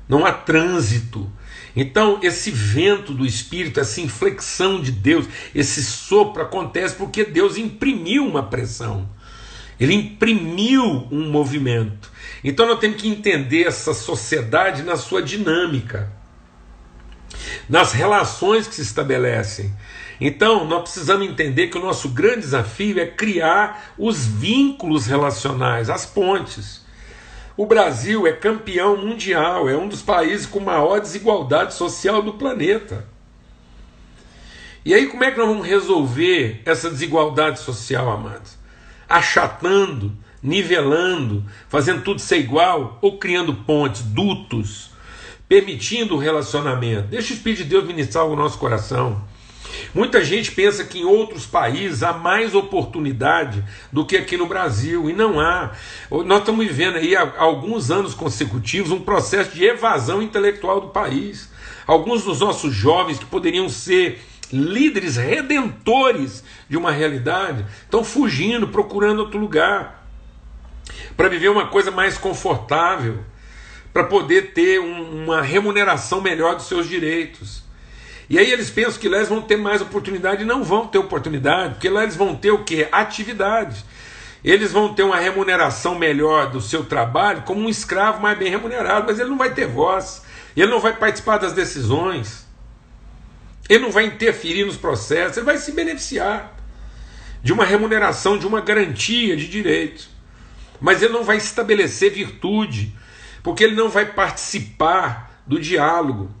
não 0.08 0.24
há 0.26 0.32
trânsito, 0.32 1.30
então, 1.74 2.20
esse 2.22 2.50
vento 2.50 3.14
do 3.14 3.24
Espírito, 3.24 3.80
essa 3.80 4.00
inflexão 4.00 4.80
de 4.80 4.92
Deus, 4.92 5.26
esse 5.54 5.82
sopro 5.82 6.42
acontece 6.42 6.94
porque 6.94 7.24
Deus 7.24 7.56
imprimiu 7.56 8.26
uma 8.26 8.42
pressão, 8.42 9.08
ele 9.80 9.94
imprimiu 9.94 11.08
um 11.10 11.30
movimento. 11.30 12.10
Então, 12.44 12.66
nós 12.66 12.78
temos 12.78 13.00
que 13.00 13.08
entender 13.08 13.66
essa 13.66 13.94
sociedade 13.94 14.82
na 14.82 14.96
sua 14.96 15.22
dinâmica, 15.22 16.12
nas 17.68 17.92
relações 17.92 18.66
que 18.66 18.74
se 18.74 18.82
estabelecem. 18.82 19.72
Então, 20.20 20.66
nós 20.66 20.82
precisamos 20.82 21.26
entender 21.26 21.68
que 21.68 21.78
o 21.78 21.82
nosso 21.82 22.10
grande 22.10 22.40
desafio 22.40 23.00
é 23.00 23.06
criar 23.06 23.94
os 23.96 24.26
vínculos 24.26 25.06
relacionais, 25.06 25.88
as 25.88 26.04
pontes. 26.04 26.81
O 27.56 27.66
Brasil 27.66 28.26
é 28.26 28.32
campeão 28.32 28.96
mundial, 28.96 29.68
é 29.68 29.76
um 29.76 29.86
dos 29.86 30.00
países 30.00 30.46
com 30.46 30.58
maior 30.58 31.00
desigualdade 31.00 31.74
social 31.74 32.22
do 32.22 32.34
planeta. 32.34 33.06
E 34.84 34.94
aí, 34.94 35.06
como 35.06 35.22
é 35.22 35.30
que 35.30 35.38
nós 35.38 35.48
vamos 35.48 35.66
resolver 35.66 36.62
essa 36.64 36.90
desigualdade 36.90 37.60
social, 37.60 38.10
amados? 38.10 38.56
Achatando, 39.08 40.12
nivelando, 40.42 41.44
fazendo 41.68 42.02
tudo 42.02 42.20
ser 42.20 42.38
igual 42.38 42.98
ou 43.00 43.18
criando 43.18 43.54
pontes, 43.54 44.02
dutos, 44.02 44.90
permitindo 45.46 46.16
o 46.16 46.18
relacionamento? 46.18 47.08
Deixa 47.08 47.32
o 47.32 47.36
Espírito 47.36 47.64
de 47.64 47.68
Deus 47.68 47.84
ministrar 47.84 48.24
o 48.24 48.34
nosso 48.34 48.58
coração. 48.58 49.22
Muita 49.94 50.24
gente 50.24 50.52
pensa 50.52 50.84
que 50.84 51.00
em 51.00 51.04
outros 51.04 51.46
países 51.46 52.02
há 52.02 52.12
mais 52.12 52.54
oportunidade 52.54 53.64
do 53.90 54.04
que 54.04 54.16
aqui 54.16 54.36
no 54.36 54.46
Brasil, 54.46 55.08
e 55.08 55.12
não 55.12 55.38
há. 55.38 55.72
Nós 56.24 56.40
estamos 56.40 56.66
vivendo 56.66 56.96
aí 56.96 57.14
há 57.16 57.34
alguns 57.38 57.90
anos 57.90 58.14
consecutivos 58.14 58.90
um 58.90 59.00
processo 59.00 59.54
de 59.54 59.64
evasão 59.64 60.22
intelectual 60.22 60.80
do 60.80 60.88
país. 60.88 61.50
Alguns 61.86 62.24
dos 62.24 62.40
nossos 62.40 62.74
jovens 62.74 63.18
que 63.18 63.26
poderiam 63.26 63.68
ser 63.68 64.20
líderes 64.52 65.16
redentores 65.16 66.44
de 66.68 66.76
uma 66.76 66.92
realidade 66.92 67.64
estão 67.82 68.04
fugindo, 68.04 68.68
procurando 68.68 69.20
outro 69.20 69.38
lugar 69.38 70.02
para 71.16 71.28
viver 71.28 71.48
uma 71.48 71.68
coisa 71.68 71.90
mais 71.90 72.18
confortável, 72.18 73.24
para 73.92 74.04
poder 74.04 74.52
ter 74.52 74.80
um, 74.80 75.24
uma 75.24 75.42
remuneração 75.42 76.20
melhor 76.20 76.56
dos 76.56 76.66
seus 76.66 76.88
direitos. 76.88 77.61
E 78.32 78.38
aí 78.38 78.50
eles 78.50 78.70
pensam 78.70 78.98
que 78.98 79.10
lá 79.10 79.18
eles 79.18 79.28
vão 79.28 79.42
ter 79.42 79.58
mais 79.58 79.82
oportunidade 79.82 80.40
e 80.40 80.46
não 80.46 80.64
vão 80.64 80.86
ter 80.86 80.96
oportunidade, 80.96 81.74
porque 81.74 81.90
lá 81.90 82.02
eles 82.02 82.16
vão 82.16 82.34
ter 82.34 82.50
o 82.50 82.64
que? 82.64 82.88
Atividade. 82.90 83.84
Eles 84.42 84.72
vão 84.72 84.94
ter 84.94 85.02
uma 85.02 85.18
remuneração 85.18 85.98
melhor 85.98 86.50
do 86.50 86.58
seu 86.58 86.82
trabalho 86.82 87.42
como 87.42 87.60
um 87.60 87.68
escravo 87.68 88.22
mais 88.22 88.38
bem 88.38 88.48
remunerado, 88.48 89.04
mas 89.06 89.20
ele 89.20 89.28
não 89.28 89.36
vai 89.36 89.52
ter 89.52 89.66
voz, 89.66 90.22
ele 90.56 90.70
não 90.70 90.80
vai 90.80 90.96
participar 90.96 91.36
das 91.36 91.52
decisões, 91.52 92.46
ele 93.68 93.80
não 93.80 93.90
vai 93.90 94.06
interferir 94.06 94.64
nos 94.64 94.78
processos, 94.78 95.36
ele 95.36 95.44
vai 95.44 95.58
se 95.58 95.70
beneficiar 95.72 96.56
de 97.42 97.52
uma 97.52 97.66
remuneração, 97.66 98.38
de 98.38 98.46
uma 98.46 98.62
garantia 98.62 99.36
de 99.36 99.46
direito, 99.46 100.08
mas 100.80 101.02
ele 101.02 101.12
não 101.12 101.22
vai 101.22 101.36
estabelecer 101.36 102.10
virtude, 102.10 102.96
porque 103.42 103.62
ele 103.62 103.76
não 103.76 103.90
vai 103.90 104.06
participar 104.06 105.42
do 105.46 105.60
diálogo. 105.60 106.40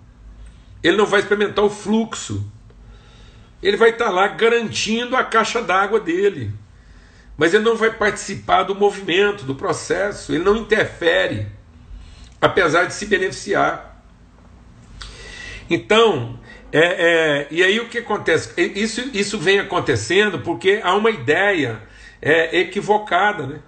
Ele 0.82 0.96
não 0.96 1.06
vai 1.06 1.20
experimentar 1.20 1.64
o 1.64 1.70
fluxo. 1.70 2.44
Ele 3.62 3.76
vai 3.76 3.90
estar 3.90 4.10
lá 4.10 4.28
garantindo 4.28 5.16
a 5.16 5.22
caixa 5.22 5.62
d'água 5.62 6.00
dele. 6.00 6.52
Mas 7.36 7.54
ele 7.54 7.64
não 7.64 7.76
vai 7.76 7.90
participar 7.90 8.64
do 8.64 8.74
movimento, 8.74 9.44
do 9.44 9.54
processo. 9.54 10.34
Ele 10.34 10.44
não 10.44 10.56
interfere, 10.56 11.46
apesar 12.40 12.84
de 12.84 12.94
se 12.94 13.06
beneficiar. 13.06 14.02
Então, 15.70 16.38
é, 16.72 16.80
é, 16.80 17.46
e 17.50 17.62
aí 17.62 17.78
o 17.80 17.88
que 17.88 17.98
acontece? 17.98 18.52
Isso, 18.60 19.10
isso 19.12 19.38
vem 19.38 19.60
acontecendo 19.60 20.40
porque 20.40 20.80
há 20.82 20.94
uma 20.94 21.10
ideia 21.10 21.80
é, 22.20 22.60
equivocada, 22.60 23.46
né? 23.46 23.60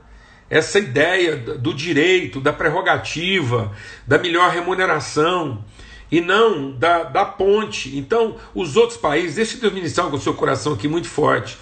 Essa 0.48 0.78
ideia 0.78 1.36
do 1.36 1.74
direito, 1.74 2.40
da 2.40 2.52
prerrogativa, 2.52 3.72
da 4.06 4.18
melhor 4.18 4.50
remuneração, 4.50 5.64
e 6.10 6.20
não 6.20 6.72
da, 6.72 7.04
da 7.04 7.24
ponte. 7.24 7.96
Então, 7.96 8.36
os 8.54 8.76
outros 8.76 8.98
países, 8.98 9.36
deixa 9.36 9.58
Deus 9.58 9.72
ministrar 9.72 10.08
com 10.08 10.16
o 10.16 10.20
seu 10.20 10.34
coração 10.34 10.74
aqui 10.74 10.88
muito 10.88 11.08
forte. 11.08 11.58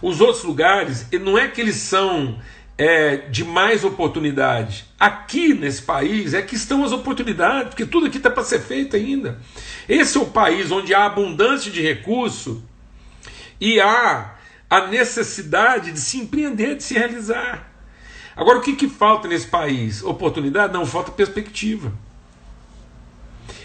Os 0.00 0.20
outros 0.20 0.42
lugares, 0.44 1.06
não 1.20 1.38
é 1.38 1.46
que 1.48 1.60
eles 1.60 1.76
são 1.76 2.38
é, 2.76 3.16
de 3.16 3.44
mais 3.44 3.84
oportunidade. 3.84 4.86
Aqui 4.98 5.54
nesse 5.54 5.82
país 5.82 6.34
é 6.34 6.42
que 6.42 6.56
estão 6.56 6.84
as 6.84 6.92
oportunidades, 6.92 7.68
porque 7.68 7.86
tudo 7.86 8.06
aqui 8.06 8.16
está 8.16 8.30
para 8.30 8.44
ser 8.44 8.60
feito 8.60 8.96
ainda. 8.96 9.40
Esse 9.88 10.18
é 10.18 10.20
o 10.20 10.26
país 10.26 10.70
onde 10.70 10.94
há 10.94 11.04
abundância 11.04 11.70
de 11.70 11.80
recurso 11.80 12.62
e 13.60 13.80
há 13.80 14.34
a 14.68 14.86
necessidade 14.88 15.92
de 15.92 16.00
se 16.00 16.18
empreender, 16.18 16.76
de 16.76 16.82
se 16.82 16.94
realizar. 16.94 17.70
Agora, 18.34 18.58
o 18.58 18.62
que, 18.62 18.74
que 18.74 18.88
falta 18.88 19.28
nesse 19.28 19.46
país? 19.46 20.02
Oportunidade? 20.02 20.72
Não, 20.72 20.86
falta 20.86 21.12
perspectiva. 21.12 21.92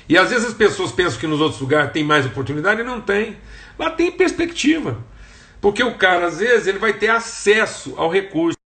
E 0.10 0.18
às 0.18 0.30
vezes 0.30 0.48
as 0.48 0.54
pessoas 0.54 0.92
pensam 0.92 1.20
que 1.20 1.28
nos 1.28 1.42
outros 1.42 1.60
lugares 1.60 1.92
tem 1.92 2.04
mais 2.04 2.26
oportunidade 2.26 2.82
e 2.82 2.84
não 2.84 3.02
tem. 3.02 3.38
Lá 3.78 3.92
tem 3.92 4.12
perspectiva. 4.12 4.98
Porque 5.60 5.84
o 5.84 5.98
cara, 5.98 6.28
às 6.28 6.40
vezes, 6.40 6.68
ele 6.68 6.80
vai 6.80 6.94
ter 6.94 7.10
acesso 7.10 7.94
ao 7.98 8.10
recurso. 8.10 8.58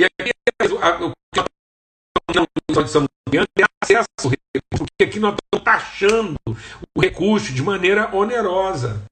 E 0.00 0.04
aqui 0.04 0.30
o 0.70 1.12
tem 3.54 3.66
acesso 3.82 4.26
ao 4.26 4.30
recurso, 4.30 4.86
porque 4.86 5.04
aqui 5.04 5.20
nós 5.20 5.34
estamos 5.34 5.64
taxando 5.64 6.36
o 6.94 7.00
recurso 7.00 7.52
de 7.52 7.62
maneira 7.62 8.14
onerosa. 8.14 9.02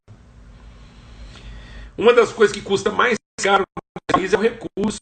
Uma 1.96 2.12
das 2.12 2.32
coisas 2.32 2.54
que 2.54 2.62
custa 2.62 2.90
mais 2.90 3.16
caro 3.42 3.64
no 3.76 4.14
país 4.14 4.32
é 4.32 4.36
o 4.36 4.40
recurso. 4.40 5.00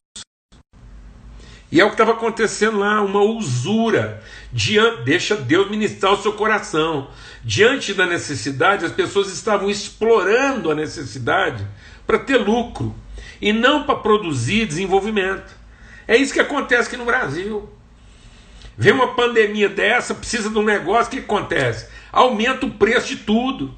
E 1.71 1.81
é 1.81 1.85
o 1.85 1.89
que 1.89 1.95
estava 1.95 2.13
acontecendo 2.13 2.79
lá, 2.79 3.03
uma 3.03 3.23
usura. 3.23 4.23
Diante, 4.53 5.03
deixa 5.03 5.37
Deus 5.37 5.69
ministrar 5.69 6.13
o 6.13 6.23
seu 6.23 6.33
coração. 6.33 7.11
Diante 7.43 7.93
da 7.93 8.07
necessidade, 8.07 8.85
as 8.85 8.93
pessoas 8.93 9.33
estavam 9.33 9.69
explorando 9.69 10.71
a 10.71 10.75
necessidade 10.75 11.67
para 12.07 12.19
ter 12.19 12.37
lucro 12.37 12.95
e 13.41 13.53
não 13.53 13.85
para 13.85 13.97
produzir 13.97 14.67
desenvolvimento. 14.67 15.55
É 16.07 16.17
isso 16.17 16.33
que 16.33 16.41
acontece 16.41 16.89
aqui 16.89 16.97
no 16.97 17.05
Brasil. 17.05 17.69
Vem 18.79 18.93
uma 18.93 19.15
pandemia 19.15 19.69
dessa, 19.69 20.15
precisa 20.15 20.51
de 20.51 20.59
um 20.59 20.63
negócio, 20.63 21.07
o 21.07 21.11
que 21.11 21.19
acontece? 21.19 21.89
Aumenta 22.13 22.67
o 22.67 22.71
preço 22.71 23.09
de 23.09 23.17
tudo. 23.17 23.75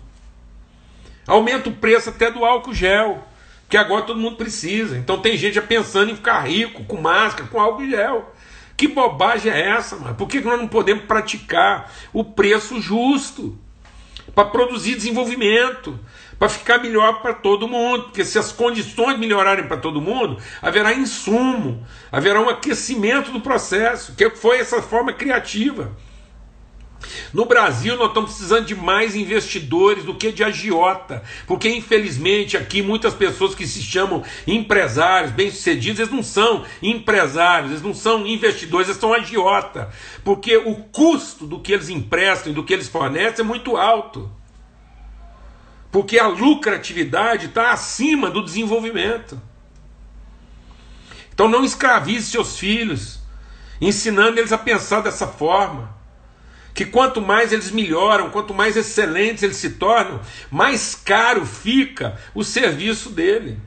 Aumenta 1.26 1.68
o 1.68 1.74
preço 1.74 2.10
até 2.10 2.30
do 2.30 2.44
álcool 2.44 2.74
gel 2.74 3.27
que 3.68 3.76
agora 3.76 4.02
todo 4.02 4.18
mundo 4.18 4.36
precisa. 4.36 4.96
Então 4.96 5.20
tem 5.20 5.36
gente 5.36 5.54
já 5.54 5.62
pensando 5.62 6.10
em 6.10 6.16
ficar 6.16 6.40
rico 6.40 6.84
com 6.84 7.00
máscara, 7.00 7.48
com 7.48 7.60
álcool 7.60 7.88
gel. 7.88 8.34
Que 8.76 8.88
bobagem 8.88 9.52
é 9.52 9.70
essa, 9.70 9.96
mano? 9.96 10.14
Por 10.14 10.28
que 10.28 10.40
nós 10.40 10.58
não 10.58 10.68
podemos 10.68 11.04
praticar 11.04 11.92
o 12.12 12.24
preço 12.24 12.80
justo 12.80 13.58
para 14.34 14.44
produzir 14.44 14.94
desenvolvimento? 14.94 15.98
para 16.38 16.48
ficar 16.48 16.78
melhor 16.78 17.20
para 17.20 17.34
todo 17.34 17.66
mundo, 17.66 18.04
porque 18.04 18.24
se 18.24 18.38
as 18.38 18.52
condições 18.52 19.18
melhorarem 19.18 19.66
para 19.66 19.76
todo 19.76 20.00
mundo, 20.00 20.40
haverá 20.62 20.94
insumo, 20.94 21.84
haverá 22.12 22.40
um 22.40 22.48
aquecimento 22.48 23.32
do 23.32 23.40
processo, 23.40 24.14
que 24.14 24.30
foi 24.30 24.58
essa 24.58 24.80
forma 24.80 25.12
criativa. 25.12 25.90
No 27.32 27.44
Brasil, 27.44 27.96
nós 27.96 28.08
estamos 28.08 28.30
precisando 28.30 28.66
de 28.66 28.74
mais 28.74 29.14
investidores 29.14 30.04
do 30.04 30.14
que 30.14 30.32
de 30.32 30.42
agiota, 30.42 31.22
porque 31.46 31.68
infelizmente 31.68 32.56
aqui 32.56 32.82
muitas 32.82 33.14
pessoas 33.14 33.54
que 33.54 33.66
se 33.66 33.82
chamam 33.82 34.24
empresários, 34.46 35.30
bem-sucedidos, 35.30 36.00
eles 36.00 36.12
não 36.12 36.22
são 36.22 36.64
empresários, 36.82 37.70
eles 37.70 37.82
não 37.82 37.94
são 37.94 38.26
investidores, 38.26 38.88
eles 38.88 39.00
são 39.00 39.14
agiota, 39.14 39.90
porque 40.24 40.56
o 40.56 40.74
custo 40.76 41.46
do 41.46 41.60
que 41.60 41.72
eles 41.72 41.88
emprestam 41.88 42.52
e 42.52 42.54
do 42.54 42.64
que 42.64 42.72
eles 42.72 42.88
fornecem 42.88 43.44
é 43.44 43.48
muito 43.48 43.76
alto 43.76 44.30
porque 45.90 46.18
a 46.18 46.26
lucratividade 46.26 47.46
está 47.46 47.72
acima 47.72 48.30
do 48.30 48.44
desenvolvimento. 48.44 49.40
Então 51.32 51.48
não 51.48 51.64
escravize 51.64 52.30
seus 52.30 52.58
filhos, 52.58 53.20
ensinando 53.80 54.38
eles 54.38 54.52
a 54.52 54.58
pensar 54.58 55.00
dessa 55.00 55.26
forma. 55.26 55.96
Que 56.78 56.86
quanto 56.86 57.20
mais 57.20 57.52
eles 57.52 57.72
melhoram, 57.72 58.30
quanto 58.30 58.54
mais 58.54 58.76
excelentes 58.76 59.42
eles 59.42 59.56
se 59.56 59.70
tornam, 59.70 60.20
mais 60.48 60.94
caro 60.94 61.44
fica 61.44 62.16
o 62.32 62.44
serviço 62.44 63.10
dele. 63.10 63.58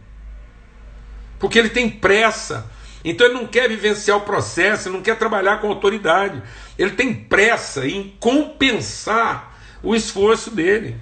Porque 1.37 1.59
ele 1.59 1.67
tem 1.67 1.89
pressa. 1.89 2.71
Então 3.03 3.27
ele 3.27 3.35
não 3.35 3.45
quer 3.45 3.67
vivenciar 3.67 4.15
o 4.15 4.21
processo, 4.21 4.87
ele 4.87 4.95
não 4.95 5.03
quer 5.03 5.17
trabalhar 5.17 5.59
com 5.59 5.67
autoridade. 5.67 6.41
Ele 6.79 6.91
tem 6.91 7.13
pressa 7.13 7.85
em 7.85 8.15
compensar 8.17 9.59
o 9.83 9.93
esforço 9.93 10.49
dele. 10.49 10.95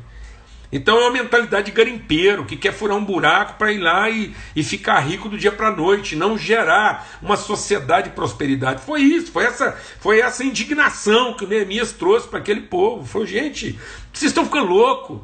Então 0.72 0.98
é 1.00 1.02
uma 1.02 1.12
mentalidade 1.12 1.68
de 1.68 1.72
garimpeiro 1.72 2.46
que 2.46 2.56
quer 2.56 2.72
furar 2.72 2.96
um 2.96 3.04
buraco 3.04 3.58
para 3.58 3.72
ir 3.72 3.80
lá 3.80 4.10
e, 4.10 4.34
e 4.56 4.64
ficar 4.64 5.00
rico 5.00 5.28
do 5.28 5.38
dia 5.38 5.52
para 5.52 5.70
a 5.70 5.76
noite, 5.76 6.16
não 6.16 6.38
gerar 6.38 7.08
uma 7.22 7.36
sociedade 7.36 8.10
de 8.10 8.16
prosperidade. 8.16 8.82
Foi 8.84 9.02
isso, 9.02 9.32
foi 9.32 9.46
essa, 9.46 9.72
foi 10.00 10.20
essa 10.20 10.44
indignação 10.44 11.34
que 11.34 11.44
o 11.44 11.48
Neemias 11.48 11.92
trouxe 11.92 12.28
para 12.28 12.40
aquele 12.40 12.62
povo. 12.62 13.04
Foi, 13.04 13.26
gente, 13.26 13.80
vocês 14.14 14.30
estão 14.30 14.46
ficando 14.46 14.68
loucos. 14.68 15.20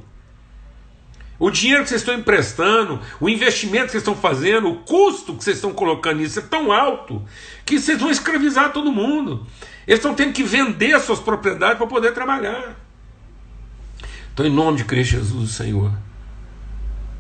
O 1.38 1.52
dinheiro 1.52 1.84
que 1.84 1.90
vocês 1.90 2.02
estão 2.02 2.16
emprestando, 2.16 3.00
o 3.20 3.30
investimento 3.30 3.88
que 3.88 3.92
vocês 3.92 4.02
estão 4.02 4.16
fazendo, 4.16 4.70
o 4.70 4.78
custo 4.78 5.36
que 5.36 5.44
vocês 5.44 5.58
estão 5.58 5.74
colocando 5.74 6.20
nisso 6.20 6.40
é 6.40 6.42
tão 6.42 6.72
alto 6.72 7.22
que 7.66 7.78
vocês 7.78 8.00
vão 8.00 8.10
escravizar 8.10 8.72
todo 8.72 8.92
mundo. 8.92 9.46
Eles 9.86 10.00
estão 10.00 10.16
tendo 10.16 10.34
que 10.34 10.44
vender 10.44 10.98
suas 11.02 11.20
propriedades 11.20 11.78
para 11.78 11.88
poder 11.88 12.14
trabalhar. 12.14 12.85
Então, 14.36 14.46
em 14.46 14.52
nome 14.52 14.80
de 14.80 14.84
Cristo 14.84 15.12
Jesus, 15.12 15.52
Senhor, 15.52 15.94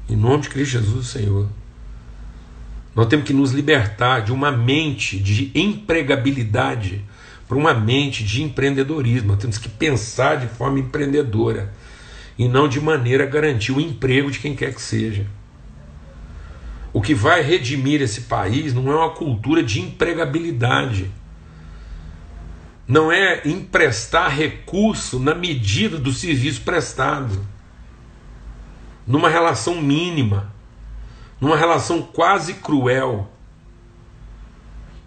em 0.09 0.17
nome 0.17 0.43
de 0.43 0.49
Cristo 0.49 0.73
Jesus, 0.73 1.07
Senhor, 1.07 1.47
nós 2.93 3.07
temos 3.07 3.25
que 3.25 3.31
nos 3.31 3.53
libertar 3.53 4.19
de 4.19 4.33
uma 4.33 4.51
mente 4.51 5.17
de 5.17 5.49
empregabilidade 5.55 7.05
para 7.47 7.57
uma 7.57 7.73
mente 7.73 8.21
de 8.21 8.43
empreendedorismo. 8.43 9.29
Nós 9.29 9.37
temos 9.37 9.57
que 9.57 9.69
pensar 9.69 10.35
de 10.35 10.47
forma 10.47 10.77
empreendedora 10.77 11.73
e 12.37 12.49
não 12.49 12.67
de 12.67 12.81
maneira 12.81 13.23
a 13.23 13.27
garantir 13.27 13.71
o 13.71 13.79
emprego 13.79 14.29
de 14.29 14.39
quem 14.39 14.53
quer 14.53 14.75
que 14.75 14.81
seja. 14.81 15.25
O 16.91 17.01
que 17.01 17.15
vai 17.15 17.41
redimir 17.41 18.01
esse 18.01 18.23
país 18.23 18.73
não 18.73 18.91
é 18.91 18.95
uma 18.97 19.11
cultura 19.11 19.63
de 19.63 19.79
empregabilidade 19.79 21.09
não 22.87 23.11
é 23.11 23.41
emprestar 23.45 24.29
recurso 24.29 25.19
na 25.19 25.33
medida 25.33 25.97
do 25.97 26.11
serviço 26.11 26.61
prestado, 26.61 27.45
numa 29.07 29.29
relação 29.29 29.81
mínima, 29.81 30.53
numa 31.41 31.57
relação 31.57 32.01
quase 32.01 32.55
cruel. 32.55 33.29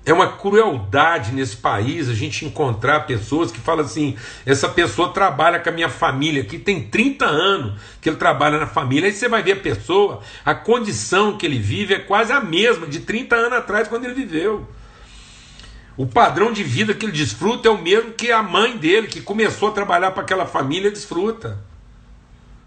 É 0.05 0.13
uma 0.13 0.39
crueldade 0.39 1.33
nesse 1.33 1.57
país 1.57 2.09
a 2.09 2.15
gente 2.15 2.47
encontrar 2.47 3.01
pessoas 3.01 3.53
que 3.53 3.61
falam 3.61 3.85
assim: 3.85 4.17
essa 4.47 4.69
pessoa 4.69 5.13
trabalha 5.13 5.61
com 5.61 5.69
a 5.69 5.73
minha 5.73 5.89
família, 5.89 6.45
que 6.45 6.59
tem 6.59 6.89
30 6.89 7.27
anos 7.27 7.81
que 8.01 8.09
ele 8.09 8.17
trabalha 8.17 8.59
na 8.59 8.67
família. 8.67 9.07
Aí 9.07 9.13
você 9.13 9.29
vai 9.29 9.43
ver 9.43 9.53
a 9.53 9.57
pessoa, 9.57 10.23
a 10.45 10.55
condição 10.55 11.37
que 11.37 11.45
ele 11.45 11.59
vive 11.59 11.95
é 11.95 11.99
quase 11.99 12.33
a 12.33 12.41
mesma 12.41 12.87
de 12.87 13.01
30 13.01 13.37
anos 13.37 13.59
atrás, 13.59 13.87
quando 13.87 14.07
ele 14.07 14.15
viveu. 14.15 14.67
O 15.99 16.07
padrão 16.07 16.53
de 16.53 16.63
vida 16.63 16.95
que 16.95 17.05
ele 17.05 17.11
desfruta 17.11 17.67
é 17.67 17.71
o 17.73 17.77
mesmo 17.77 18.13
que 18.13 18.31
a 18.31 18.41
mãe 18.41 18.77
dele, 18.77 19.09
que 19.09 19.21
começou 19.21 19.69
a 19.69 19.73
trabalhar 19.73 20.13
para 20.13 20.23
aquela 20.23 20.47
família, 20.47 20.93
desfruta. 20.93 21.59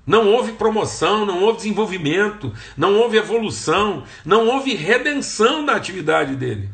Não 0.06 0.28
houve 0.28 0.52
promoção, 0.52 1.26
não 1.26 1.42
houve 1.42 1.60
desenvolvimento, 1.60 2.54
não 2.76 2.94
houve 2.96 3.16
evolução, 3.16 4.04
não 4.26 4.48
houve 4.48 4.76
redenção 4.76 5.66
da 5.66 5.78
atividade 5.78 6.36
dele. 6.36 6.70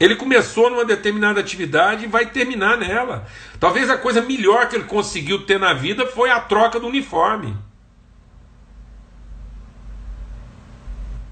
Ele 0.00 0.16
começou 0.16 0.70
numa 0.70 0.86
determinada 0.86 1.38
atividade 1.38 2.04
e 2.04 2.08
vai 2.08 2.30
terminar 2.30 2.78
nela. 2.78 3.26
Talvez 3.60 3.90
a 3.90 3.98
coisa 3.98 4.22
melhor 4.22 4.70
que 4.70 4.76
ele 4.76 4.84
conseguiu 4.84 5.44
ter 5.44 5.60
na 5.60 5.74
vida 5.74 6.06
foi 6.06 6.30
a 6.30 6.40
troca 6.40 6.80
do 6.80 6.86
uniforme. 6.86 7.54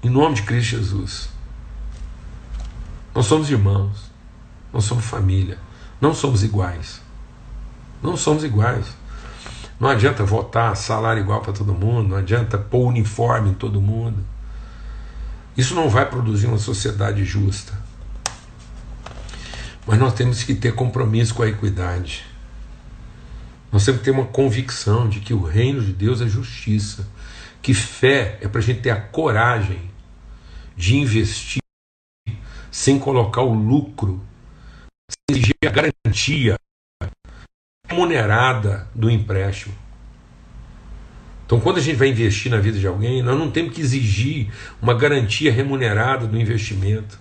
Em 0.03 0.09
nome 0.11 0.35
de 0.35 0.43
Cristo 0.43 0.69
Jesus. 0.69 1.32
Nós 3.13 3.25
somos 3.27 3.49
irmãos, 3.49 4.11
nós 4.71 4.85
somos 4.85 5.05
família, 5.05 5.59
não 6.01 6.13
somos 6.13 6.43
iguais. 6.43 7.01
Não 8.01 8.17
somos 8.17 8.43
iguais. 8.43 8.87
Não 9.79 9.87
adianta 9.87 10.23
votar 10.23 10.75
salário 10.75 11.21
igual 11.21 11.41
para 11.41 11.53
todo 11.53 11.73
mundo, 11.73 12.09
não 12.09 12.17
adianta 12.17 12.57
pôr 12.57 12.87
uniforme 12.87 13.51
em 13.51 13.53
todo 13.53 13.79
mundo. 13.79 14.23
Isso 15.55 15.75
não 15.75 15.89
vai 15.89 16.09
produzir 16.09 16.47
uma 16.47 16.57
sociedade 16.57 17.23
justa. 17.23 17.73
Mas 19.85 19.99
nós 19.99 20.13
temos 20.13 20.43
que 20.43 20.55
ter 20.55 20.73
compromisso 20.73 21.33
com 21.35 21.43
a 21.43 21.47
equidade. 21.47 22.25
Nós 23.71 23.85
temos 23.85 23.99
que 23.99 24.05
ter 24.05 24.11
uma 24.11 24.25
convicção 24.25 25.07
de 25.07 25.19
que 25.19 25.33
o 25.33 25.43
reino 25.43 25.81
de 25.81 25.93
Deus 25.93 26.21
é 26.21 26.27
justiça. 26.27 27.07
Que 27.61 27.73
fé 27.73 28.37
é 28.41 28.47
para 28.47 28.59
a 28.59 28.63
gente 28.63 28.81
ter 28.81 28.89
a 28.89 28.99
coragem 28.99 29.91
de 30.75 30.95
investir 30.97 31.62
sem 32.73 32.97
colocar 32.97 33.43
o 33.43 33.53
lucro, 33.53 34.19
sem 35.11 35.37
exigir 35.37 35.53
a 35.63 35.69
garantia 35.69 36.55
remunerada 37.87 38.89
do 38.95 39.11
empréstimo. 39.11 39.75
Então, 41.45 41.59
quando 41.59 41.77
a 41.77 41.81
gente 41.81 41.97
vai 41.97 42.07
investir 42.07 42.51
na 42.51 42.57
vida 42.57 42.79
de 42.79 42.87
alguém, 42.87 43.21
nós 43.21 43.37
não 43.37 43.51
temos 43.51 43.75
que 43.75 43.81
exigir 43.81 44.51
uma 44.81 44.95
garantia 44.95 45.51
remunerada 45.51 46.25
do 46.25 46.35
investimento, 46.35 47.19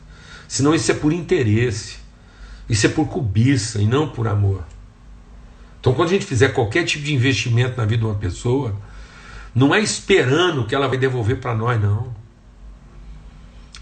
senão 0.49 0.75
isso 0.75 0.91
é 0.91 0.95
por 0.95 1.13
interesse, 1.13 1.99
isso 2.67 2.87
é 2.87 2.89
por 2.89 3.07
cobiça 3.09 3.79
e 3.79 3.87
não 3.87 4.09
por 4.09 4.27
amor. 4.27 4.65
Então, 5.79 5.93
quando 5.93 6.09
a 6.09 6.13
gente 6.13 6.25
fizer 6.25 6.49
qualquer 6.55 6.87
tipo 6.87 7.05
de 7.05 7.13
investimento 7.13 7.77
na 7.77 7.85
vida 7.85 7.99
de 7.99 8.07
uma 8.07 8.19
pessoa, 8.19 8.75
não 9.55 9.75
é 9.75 9.81
esperando 9.81 10.65
que 10.65 10.75
ela 10.75 10.89
vai 10.89 10.97
devolver 10.97 11.41
para 11.41 11.55
nós, 11.55 11.79
não. 11.79 12.22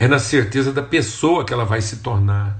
É 0.00 0.08
na 0.08 0.18
certeza 0.18 0.72
da 0.72 0.82
pessoa 0.82 1.44
que 1.44 1.52
ela 1.52 1.66
vai 1.66 1.82
se 1.82 1.98
tornar. 1.98 2.58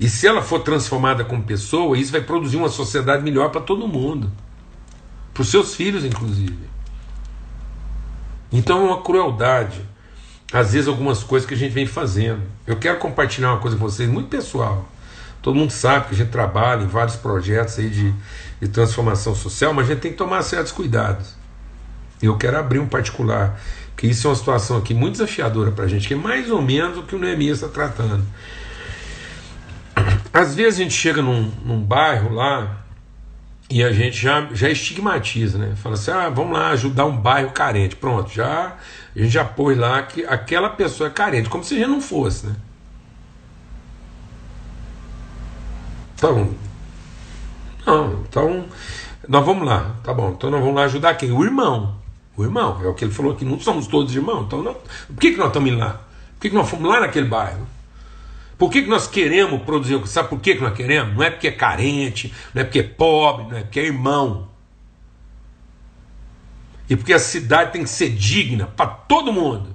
E 0.00 0.08
se 0.08 0.26
ela 0.26 0.42
for 0.42 0.58
transformada 0.58 1.24
como 1.24 1.44
pessoa, 1.44 1.96
isso 1.96 2.10
vai 2.10 2.20
produzir 2.20 2.56
uma 2.56 2.68
sociedade 2.68 3.22
melhor 3.22 3.50
para 3.50 3.60
todo 3.60 3.86
mundo. 3.86 4.32
Para 5.32 5.42
os 5.42 5.48
seus 5.48 5.76
filhos, 5.76 6.04
inclusive. 6.04 6.58
Então 8.50 8.80
é 8.80 8.90
uma 8.90 9.02
crueldade. 9.02 9.80
Às 10.52 10.72
vezes, 10.72 10.88
algumas 10.88 11.22
coisas 11.22 11.46
que 11.46 11.54
a 11.54 11.56
gente 11.56 11.72
vem 11.72 11.86
fazendo. 11.86 12.42
Eu 12.66 12.76
quero 12.76 12.98
compartilhar 12.98 13.52
uma 13.52 13.60
coisa 13.60 13.76
com 13.76 13.88
vocês, 13.88 14.08
muito 14.08 14.28
pessoal. 14.28 14.88
Todo 15.40 15.54
mundo 15.54 15.70
sabe 15.70 16.08
que 16.08 16.14
a 16.14 16.18
gente 16.18 16.30
trabalha 16.30 16.82
em 16.82 16.88
vários 16.88 17.14
projetos 17.14 17.78
aí 17.78 17.88
de, 17.88 18.12
de 18.60 18.68
transformação 18.68 19.36
social, 19.36 19.72
mas 19.72 19.86
a 19.86 19.92
gente 19.92 20.02
tem 20.02 20.10
que 20.10 20.18
tomar 20.18 20.42
certos 20.42 20.72
cuidados. 20.72 21.36
Eu 22.20 22.36
quero 22.36 22.58
abrir 22.58 22.80
um 22.80 22.86
particular 22.86 23.60
que 23.96 24.06
isso 24.06 24.26
é 24.26 24.30
uma 24.30 24.36
situação 24.36 24.76
aqui 24.76 24.92
muito 24.92 25.12
desafiadora 25.12 25.70
para 25.70 25.84
a 25.84 25.88
gente, 25.88 26.08
que 26.08 26.14
é 26.14 26.16
mais 26.16 26.50
ou 26.50 26.60
menos 26.60 26.98
o 26.98 27.02
que 27.02 27.14
o 27.14 27.18
Neemias 27.18 27.62
está 27.62 27.68
tratando. 27.68 28.24
Às 30.32 30.54
vezes 30.54 30.80
a 30.80 30.82
gente 30.82 30.94
chega 30.94 31.22
num, 31.22 31.50
num 31.64 31.80
bairro 31.80 32.34
lá 32.34 32.84
e 33.70 33.82
a 33.82 33.92
gente 33.92 34.16
já, 34.16 34.48
já 34.52 34.68
estigmatiza, 34.68 35.58
né? 35.58 35.74
Fala 35.76 35.94
assim, 35.94 36.10
ah, 36.10 36.28
vamos 36.28 36.58
lá 36.58 36.70
ajudar 36.70 37.06
um 37.06 37.16
bairro 37.16 37.50
carente. 37.52 37.96
Pronto, 37.96 38.32
já 38.32 38.76
a 39.14 39.18
gente 39.18 39.30
já 39.30 39.44
pôs 39.44 39.78
lá 39.78 40.02
que 40.02 40.24
aquela 40.24 40.70
pessoa 40.70 41.08
é 41.08 41.12
carente, 41.12 41.48
como 41.48 41.62
se 41.62 41.78
já 41.78 41.86
não 41.86 42.00
fosse, 42.00 42.46
né? 42.46 42.56
Então, 46.16 46.54
não, 47.86 48.24
então 48.28 48.64
nós 49.28 49.44
vamos 49.44 49.66
lá, 49.66 49.94
tá 50.02 50.12
bom. 50.12 50.34
Então 50.36 50.50
nós 50.50 50.60
vamos 50.60 50.74
lá 50.74 50.84
ajudar 50.84 51.14
quem? 51.14 51.32
O 51.32 51.44
irmão. 51.44 52.03
O 52.36 52.42
irmão, 52.42 52.80
é 52.82 52.88
o 52.88 52.94
que 52.94 53.04
ele 53.04 53.12
falou 53.12 53.32
aqui, 53.32 53.44
não 53.44 53.60
somos 53.60 53.86
todos 53.86 54.14
irmãos. 54.14 54.46
Então, 54.46 54.62
não, 54.62 54.74
por 54.74 55.16
que, 55.20 55.32
que 55.32 55.36
nós 55.36 55.48
estamos 55.48 55.70
indo 55.70 55.78
lá? 55.78 56.04
Por 56.34 56.40
que, 56.40 56.50
que 56.50 56.54
nós 56.54 56.68
fomos 56.68 56.88
lá 56.88 57.00
naquele 57.00 57.26
bairro? 57.26 57.66
Por 58.58 58.70
que, 58.70 58.82
que 58.82 58.88
nós 58.88 59.06
queremos 59.06 59.62
produzir? 59.62 60.04
Sabe 60.06 60.28
por 60.28 60.40
que, 60.40 60.54
que 60.54 60.62
nós 60.62 60.74
queremos? 60.74 61.14
Não 61.14 61.22
é 61.22 61.30
porque 61.30 61.48
é 61.48 61.52
carente, 61.52 62.32
não 62.52 62.62
é 62.62 62.64
porque 62.64 62.80
é 62.80 62.82
pobre, 62.82 63.46
não 63.46 63.56
é 63.56 63.62
porque 63.62 63.80
é 63.80 63.84
irmão. 63.84 64.48
E 66.88 66.96
porque 66.96 67.12
a 67.12 67.18
cidade 67.18 67.72
tem 67.72 67.82
que 67.82 67.90
ser 67.90 68.10
digna 68.10 68.66
para 68.66 68.86
todo 68.86 69.32
mundo. 69.32 69.74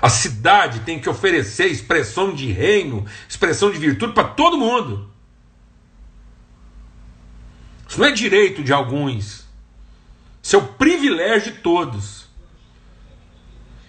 A 0.00 0.08
cidade 0.08 0.80
tem 0.80 0.98
que 0.98 1.08
oferecer 1.08 1.66
expressão 1.66 2.34
de 2.34 2.50
reino, 2.50 3.04
expressão 3.28 3.70
de 3.70 3.78
virtude 3.78 4.14
para 4.14 4.28
todo 4.28 4.56
mundo. 4.56 5.10
Isso 7.88 7.98
não 7.98 8.06
é 8.06 8.12
direito 8.12 8.62
de 8.62 8.72
alguns. 8.72 9.39
Isso 10.42 10.56
é 10.56 10.58
o 10.58 10.66
privilégio 10.66 11.52
de 11.52 11.58
todos. 11.58 12.28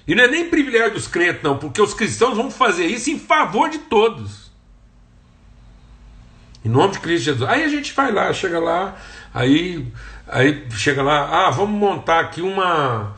E 0.07 0.15
não 0.15 0.23
é 0.23 0.27
nem 0.27 0.49
privilégio 0.49 0.93
dos 0.93 1.07
crentes, 1.07 1.43
não, 1.43 1.57
porque 1.57 1.81
os 1.81 1.93
cristãos 1.93 2.35
vão 2.35 2.51
fazer 2.51 2.85
isso 2.85 3.09
em 3.09 3.19
favor 3.19 3.69
de 3.69 3.79
todos. 3.79 4.51
Em 6.63 6.69
nome 6.69 6.93
de 6.93 6.99
Cristo 6.99 7.25
Jesus. 7.25 7.49
Aí 7.49 7.63
a 7.63 7.67
gente 7.67 7.93
vai 7.93 8.11
lá, 8.11 8.31
chega 8.33 8.59
lá, 8.59 8.95
aí, 9.33 9.91
aí 10.27 10.67
chega 10.71 11.01
lá, 11.01 11.47
ah, 11.47 11.49
vamos 11.49 11.79
montar 11.79 12.19
aqui 12.19 12.41
uma, 12.41 13.15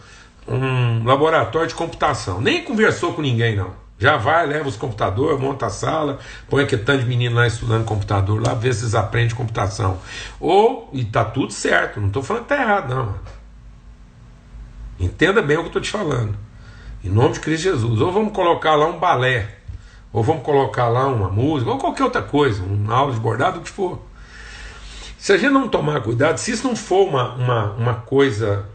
um 0.48 1.04
laboratório 1.04 1.68
de 1.68 1.76
computação. 1.76 2.40
Nem 2.40 2.64
conversou 2.64 3.14
com 3.14 3.22
ninguém, 3.22 3.56
não. 3.56 3.83
Já 4.00 4.18
vai, 4.18 4.46
leva 4.46 4.68
os 4.68 4.76
computadores, 4.76 5.40
monta 5.40 5.68
a 5.68 5.70
sala, 5.70 6.20
põe 6.50 6.64
aquele 6.64 6.84
tanto 6.84 7.04
de 7.04 7.06
menino 7.08 7.36
lá 7.36 7.48
estudando 7.48 7.86
computador 7.86 8.42
lá, 8.42 8.54
vê 8.54 8.74
se 8.74 8.84
eles 8.84 8.96
aprendem 8.96 9.36
computação. 9.36 10.00
Ou, 10.40 10.90
e 10.92 11.06
tá 11.06 11.24
tudo 11.24 11.54
certo, 11.54 12.00
não 12.00 12.08
estou 12.08 12.24
falando 12.24 12.44
que 12.44 12.50
tá 12.50 12.62
errado, 12.62 12.90
não. 12.90 13.06
Mano. 13.06 13.20
Entenda 15.00 15.42
bem 15.42 15.58
o 15.58 15.62
que 15.62 15.66
eu 15.66 15.68
estou 15.68 15.82
te 15.82 15.92
falando. 15.92 16.36
Em 17.04 17.10
nome 17.10 17.34
de 17.34 17.40
Cristo 17.40 17.64
Jesus. 17.64 18.00
Ou 18.00 18.12
vamos 18.12 18.34
colocar 18.34 18.76
lá 18.76 18.86
um 18.86 19.00
balé, 19.00 19.58
ou 20.12 20.24
vamos 20.24 20.44
colocar 20.44 20.88
lá 20.88 21.08
uma 21.08 21.30
música, 21.30 21.72
ou 21.72 21.78
qualquer 21.78 22.04
outra 22.04 22.22
coisa, 22.22 22.64
uma 22.64 22.96
aula 22.96 23.14
de 23.14 23.20
bordado, 23.20 23.60
o 23.60 23.62
que 23.62 23.70
for. 23.70 24.02
Se 25.18 25.34
a 25.34 25.38
gente 25.38 25.52
não 25.52 25.68
tomar 25.68 26.02
cuidado, 26.02 26.38
se 26.38 26.52
isso 26.52 26.68
não 26.68 26.76
for 26.76 27.08
uma, 27.08 27.34
uma, 27.36 27.72
uma 27.72 27.94
coisa 27.96 28.66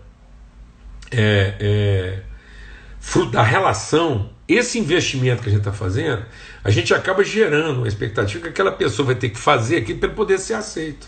é, 1.11 1.55
é, 1.61 2.23
fruto 2.99 3.33
da 3.33 3.43
relação, 3.43 4.31
esse 4.49 4.79
investimento 4.79 5.43
que 5.43 5.49
a 5.51 5.53
gente 5.53 5.61
está 5.61 5.73
fazendo, 5.73 6.25
a 6.65 6.71
gente 6.71 6.95
acaba 6.95 7.23
gerando 7.23 7.79
uma 7.79 7.89
expectativa 7.89 8.43
que 8.45 8.49
aquela 8.49 8.73
pessoa 8.73 9.07
vai 9.07 9.15
ter 9.15 9.29
que 9.29 9.39
fazer 9.39 9.77
aquilo 9.77 9.99
para 9.99 10.09
poder 10.09 10.39
ser 10.39 10.55
aceito. 10.55 11.07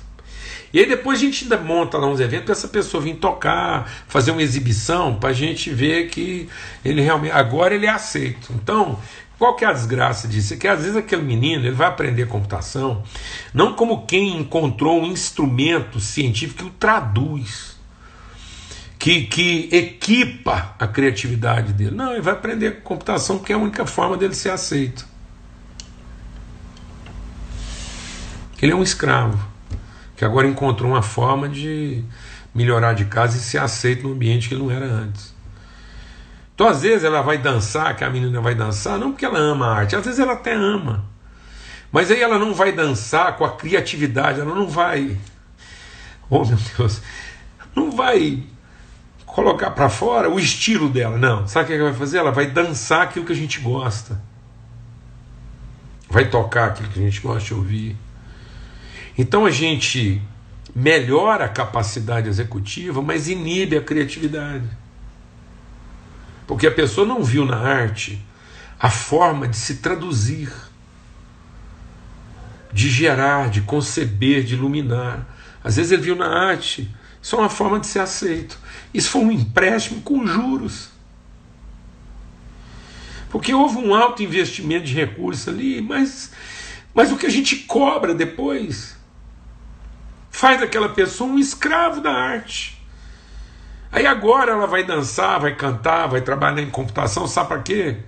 E 0.72 0.78
aí 0.78 0.86
depois 0.86 1.18
a 1.18 1.22
gente 1.22 1.44
ainda 1.44 1.56
monta 1.56 1.98
lá 1.98 2.06
uns 2.06 2.20
eventos 2.20 2.44
para 2.44 2.52
essa 2.52 2.68
pessoa 2.68 3.02
vir 3.02 3.16
tocar, 3.16 3.90
fazer 4.06 4.30
uma 4.30 4.42
exibição, 4.42 5.16
para 5.16 5.30
a 5.30 5.32
gente 5.32 5.70
ver 5.70 6.08
que 6.08 6.48
ele 6.84 7.00
realmente. 7.00 7.32
Agora 7.32 7.74
ele 7.74 7.86
é 7.86 7.90
aceito. 7.90 8.52
Então, 8.54 8.96
qual 9.36 9.56
que 9.56 9.64
é 9.64 9.68
a 9.68 9.72
desgraça 9.72 10.28
disso? 10.28 10.54
É 10.54 10.56
que 10.56 10.68
às 10.68 10.80
vezes 10.80 10.96
aquele 10.96 11.22
menino 11.22 11.64
ele 11.64 11.74
vai 11.74 11.88
aprender 11.88 12.26
computação 12.26 13.02
não 13.54 13.72
como 13.72 14.06
quem 14.06 14.36
encontrou 14.36 15.00
um 15.00 15.06
instrumento 15.06 15.98
científico 15.98 16.58
que 16.58 16.68
o 16.68 16.72
traduz, 16.78 17.69
que, 19.00 19.22
que 19.22 19.70
equipa 19.72 20.74
a 20.78 20.86
criatividade 20.86 21.72
dele. 21.72 21.96
Não, 21.96 22.12
ele 22.12 22.20
vai 22.20 22.34
aprender 22.34 22.82
computação 22.82 23.38
porque 23.38 23.50
é 23.50 23.56
a 23.56 23.58
única 23.58 23.86
forma 23.86 24.14
dele 24.14 24.34
ser 24.34 24.50
aceito. 24.50 25.06
Ele 28.60 28.72
é 28.72 28.76
um 28.76 28.82
escravo 28.82 29.42
que 30.14 30.22
agora 30.22 30.46
encontrou 30.46 30.90
uma 30.90 31.00
forma 31.00 31.48
de 31.48 32.04
melhorar 32.54 32.92
de 32.92 33.06
casa 33.06 33.38
e 33.38 33.40
ser 33.40 33.56
aceito 33.56 34.06
no 34.06 34.12
ambiente 34.12 34.48
que 34.48 34.54
ele 34.54 34.64
não 34.64 34.70
era 34.70 34.84
antes. 34.84 35.34
Então, 36.54 36.68
às 36.68 36.82
vezes, 36.82 37.02
ela 37.02 37.22
vai 37.22 37.38
dançar, 37.38 37.96
que 37.96 38.04
a 38.04 38.10
menina 38.10 38.38
vai 38.42 38.54
dançar, 38.54 38.98
não 38.98 39.12
porque 39.12 39.24
ela 39.24 39.38
ama 39.38 39.66
a 39.66 39.76
arte, 39.76 39.96
às 39.96 40.04
vezes 40.04 40.20
ela 40.20 40.34
até 40.34 40.52
ama. 40.52 41.06
Mas 41.90 42.10
aí 42.10 42.20
ela 42.20 42.38
não 42.38 42.52
vai 42.52 42.70
dançar 42.70 43.34
com 43.38 43.46
a 43.46 43.56
criatividade, 43.56 44.40
ela 44.40 44.54
não 44.54 44.68
vai. 44.68 45.16
Oh 46.28 46.44
meu 46.44 46.58
Deus! 46.76 47.00
Não 47.74 47.90
vai 47.90 48.44
colocar 49.34 49.70
para 49.70 49.88
fora 49.88 50.28
o 50.28 50.38
estilo 50.38 50.88
dela, 50.88 51.16
não. 51.16 51.46
Sabe 51.46 51.64
o 51.64 51.66
que 51.68 51.74
ela 51.74 51.90
vai 51.90 51.98
fazer? 51.98 52.18
Ela 52.18 52.32
vai 52.32 52.46
dançar 52.46 53.02
aquilo 53.02 53.24
que 53.24 53.32
a 53.32 53.36
gente 53.36 53.60
gosta. 53.60 54.20
Vai 56.08 56.28
tocar 56.28 56.66
aquilo 56.66 56.88
que 56.88 56.98
a 56.98 57.02
gente 57.02 57.20
gosta 57.20 57.46
de 57.46 57.54
ouvir. 57.54 57.96
Então 59.16 59.46
a 59.46 59.50
gente 59.50 60.20
melhora 60.74 61.44
a 61.44 61.48
capacidade 61.48 62.28
executiva, 62.28 63.02
mas 63.02 63.28
inibe 63.28 63.76
a 63.76 63.82
criatividade. 63.82 64.68
Porque 66.46 66.66
a 66.66 66.70
pessoa 66.70 67.06
não 67.06 67.22
viu 67.22 67.44
na 67.44 67.56
arte 67.56 68.24
a 68.78 68.90
forma 68.90 69.46
de 69.46 69.56
se 69.56 69.76
traduzir, 69.76 70.52
de 72.72 72.88
gerar, 72.88 73.50
de 73.50 73.60
conceber, 73.60 74.42
de 74.42 74.54
iluminar. 74.54 75.26
Às 75.62 75.76
vezes 75.76 75.92
ele 75.92 76.02
viu 76.02 76.16
na 76.16 76.26
arte 76.26 76.90
só 77.20 77.38
uma 77.38 77.48
forma 77.48 77.78
de 77.78 77.86
ser 77.86 78.00
aceito. 78.00 78.58
Isso 78.92 79.10
foi 79.10 79.22
um 79.22 79.30
empréstimo 79.30 80.02
com 80.02 80.26
juros. 80.26 80.90
Porque 83.30 83.54
houve 83.54 83.78
um 83.78 83.94
alto 83.94 84.22
investimento 84.22 84.84
de 84.84 84.94
recursos 84.94 85.46
ali, 85.46 85.80
mas, 85.80 86.32
mas 86.92 87.12
o 87.12 87.16
que 87.16 87.26
a 87.26 87.30
gente 87.30 87.56
cobra 87.56 88.12
depois 88.12 88.98
faz 90.30 90.60
daquela 90.60 90.88
pessoa 90.88 91.30
um 91.30 91.38
escravo 91.38 92.00
da 92.00 92.12
arte. 92.12 92.80
Aí 93.92 94.06
agora 94.06 94.52
ela 94.52 94.66
vai 94.66 94.84
dançar, 94.84 95.40
vai 95.40 95.54
cantar, 95.54 96.06
vai 96.06 96.20
trabalhar 96.20 96.62
em 96.62 96.70
computação, 96.70 97.26
sabe 97.26 97.48
para 97.48 97.62
quê? 97.62 97.98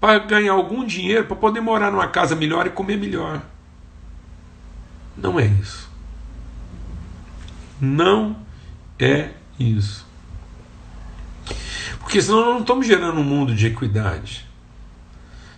Para 0.00 0.18
ganhar 0.18 0.52
algum 0.52 0.84
dinheiro, 0.84 1.26
para 1.26 1.36
poder 1.36 1.60
morar 1.60 1.90
numa 1.90 2.08
casa 2.08 2.34
melhor 2.34 2.66
e 2.66 2.70
comer 2.70 2.96
melhor. 2.96 3.42
Não 5.16 5.38
é 5.38 5.46
isso. 5.46 5.90
Não 7.80 8.36
é 8.98 9.30
isso. 9.58 10.06
Porque 11.98 12.20
senão 12.20 12.40
nós 12.40 12.54
não 12.54 12.60
estamos 12.60 12.86
gerando 12.86 13.20
um 13.20 13.24
mundo 13.24 13.54
de 13.54 13.66
equidade, 13.66 14.46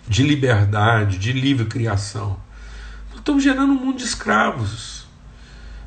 de 0.07 0.23
liberdade, 0.23 1.17
de 1.17 1.33
livre 1.33 1.65
criação. 1.65 2.39
Nós 3.09 3.19
estamos 3.19 3.43
gerando 3.43 3.73
um 3.73 3.75
mundo 3.75 3.97
de 3.97 4.03
escravos 4.03 4.95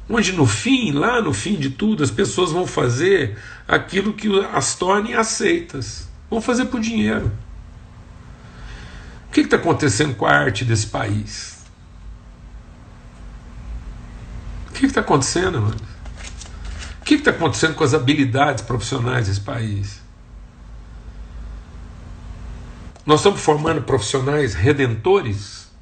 onde 0.09 0.33
no 0.33 0.47
fim, 0.47 0.92
lá 0.92 1.21
no 1.21 1.33
fim 1.33 1.57
de 1.57 1.71
tudo, 1.71 2.03
as 2.03 2.11
pessoas 2.11 2.51
vão 2.51 2.66
fazer 2.66 3.37
aquilo 3.66 4.14
que 4.14 4.29
as 4.53 4.75
torne 4.75 5.14
aceitas, 5.14 6.09
vão 6.31 6.40
fazer 6.40 6.66
por 6.66 6.81
dinheiro. 6.81 7.31
O 9.29 9.31
que 9.31 9.40
está 9.40 9.57
acontecendo 9.57 10.14
com 10.14 10.25
a 10.25 10.33
arte 10.33 10.64
desse 10.64 10.87
país? 10.87 11.59
O 14.71 14.73
que 14.73 14.87
está 14.87 15.01
acontecendo, 15.01 15.61
mano? 15.61 15.77
Que 17.09 17.14
está 17.14 17.31
acontecendo 17.31 17.75
com 17.75 17.83
as 17.83 17.94
habilidades 17.94 18.62
profissionais 18.62 19.29
desse 19.29 19.40
país? 19.40 20.03
Nós 23.07 23.21
estamos 23.21 23.40
formando 23.40 23.81
profissionais 23.81 24.53
redentores? 24.53 25.73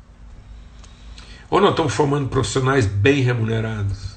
Ou 1.50 1.60
nós 1.60 1.70
estamos 1.70 1.94
formando 1.94 2.28
profissionais 2.28 2.86
bem 2.86 3.22
remunerados? 3.22 4.14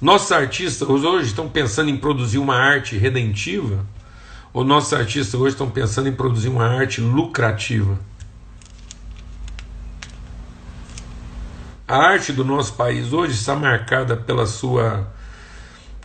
Nossos 0.00 0.32
artistas 0.32 0.88
hoje 0.88 1.26
estão 1.26 1.50
pensando 1.50 1.90
em 1.90 1.98
produzir 1.98 2.38
uma 2.38 2.56
arte 2.56 2.96
redentiva, 2.96 3.84
ou 4.54 4.64
nossos 4.64 4.94
artistas 4.94 5.38
hoje 5.38 5.52
estão 5.52 5.70
pensando 5.70 6.08
em 6.08 6.14
produzir 6.14 6.48
uma 6.48 6.66
arte 6.66 7.02
lucrativa? 7.02 7.98
A 11.86 11.98
arte 11.98 12.32
do 12.32 12.42
nosso 12.42 12.72
país 12.72 13.12
hoje 13.12 13.34
está 13.34 13.54
marcada 13.54 14.16
pela 14.16 14.46
sua 14.46 15.17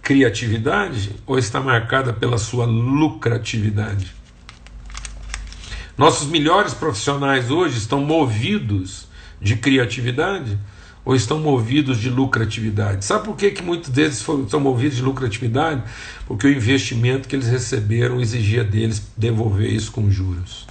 criatividade 0.03 1.15
ou 1.25 1.39
está 1.39 1.61
marcada 1.61 2.11
pela 2.13 2.37
sua 2.37 2.65
lucratividade? 2.65 4.13
Nossos 5.97 6.27
melhores 6.27 6.73
profissionais 6.73 7.49
hoje 7.49 7.77
estão 7.77 8.01
movidos 8.01 9.07
de 9.41 9.55
criatividade 9.55 10.59
ou 11.05 11.15
estão 11.15 11.39
movidos 11.39 11.99
de 11.99 12.09
lucratividade. 12.09 13.05
Sabe 13.05 13.25
por 13.25 13.35
que, 13.35 13.51
que 13.51 13.63
muitos 13.63 13.89
deles 13.89 14.21
foram, 14.21 14.47
movidos 14.59 14.97
de 14.97 15.03
lucratividade? 15.03 15.83
Porque 16.25 16.47
o 16.47 16.51
investimento 16.51 17.27
que 17.27 17.35
eles 17.35 17.47
receberam 17.47 18.19
exigia 18.19 18.63
deles 18.63 19.01
devolver 19.15 19.71
isso 19.71 19.91
com 19.91 20.09
juros. 20.11 20.67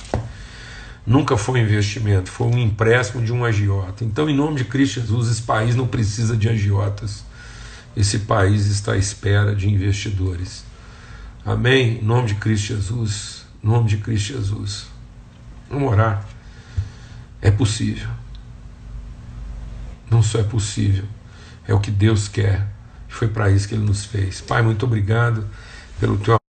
Nunca 1.07 1.37
foi 1.37 1.61
um 1.61 1.65
investimento, 1.65 2.31
foi 2.31 2.47
um 2.47 2.59
empréstimo 2.59 3.25
de 3.25 3.33
um 3.33 3.45
agiota. 3.45 4.05
Então, 4.05 4.29
em 4.29 4.37
nome 4.37 4.57
de 4.57 4.65
Cristo 4.65 5.01
Jesus, 5.01 5.29
esse 5.31 5.43
país 5.43 5.75
não 5.75 5.87
precisa 5.87 6.37
de 6.37 6.49
agiotas. 6.49 7.25
Esse 7.97 8.21
país 8.21 8.67
está 8.67 8.93
à 8.93 8.97
espera 8.97 9.55
de 9.55 9.69
investidores. 9.69 10.65
Amém? 11.45 11.99
Em 11.99 12.03
nome 12.03 12.29
de 12.29 12.35
Cristo 12.37 12.69
Jesus. 12.69 13.45
Em 13.63 13.67
nome 13.67 13.89
de 13.89 13.99
Cristo 13.99 14.35
Jesus. 14.35 14.87
Vamos 15.69 15.91
orar. 15.91 16.27
É 17.41 17.51
possível. 17.51 18.09
Não 20.11 20.23
só 20.23 20.41
é 20.41 20.43
possível, 20.43 21.07
é 21.67 21.73
o 21.73 21.81
que 21.81 21.91
Deus 21.91 22.29
quer. 22.29 22.69
Foi 23.09 23.29
para 23.29 23.51
isso 23.51 23.67
que 23.67 23.75
Ele 23.75 23.85
nos 23.85 24.05
fez. 24.05 24.41
Pai, 24.41 24.63
muito 24.63 24.85
obrigado 24.85 25.49
pelo 25.99 26.19
teu 26.19 26.42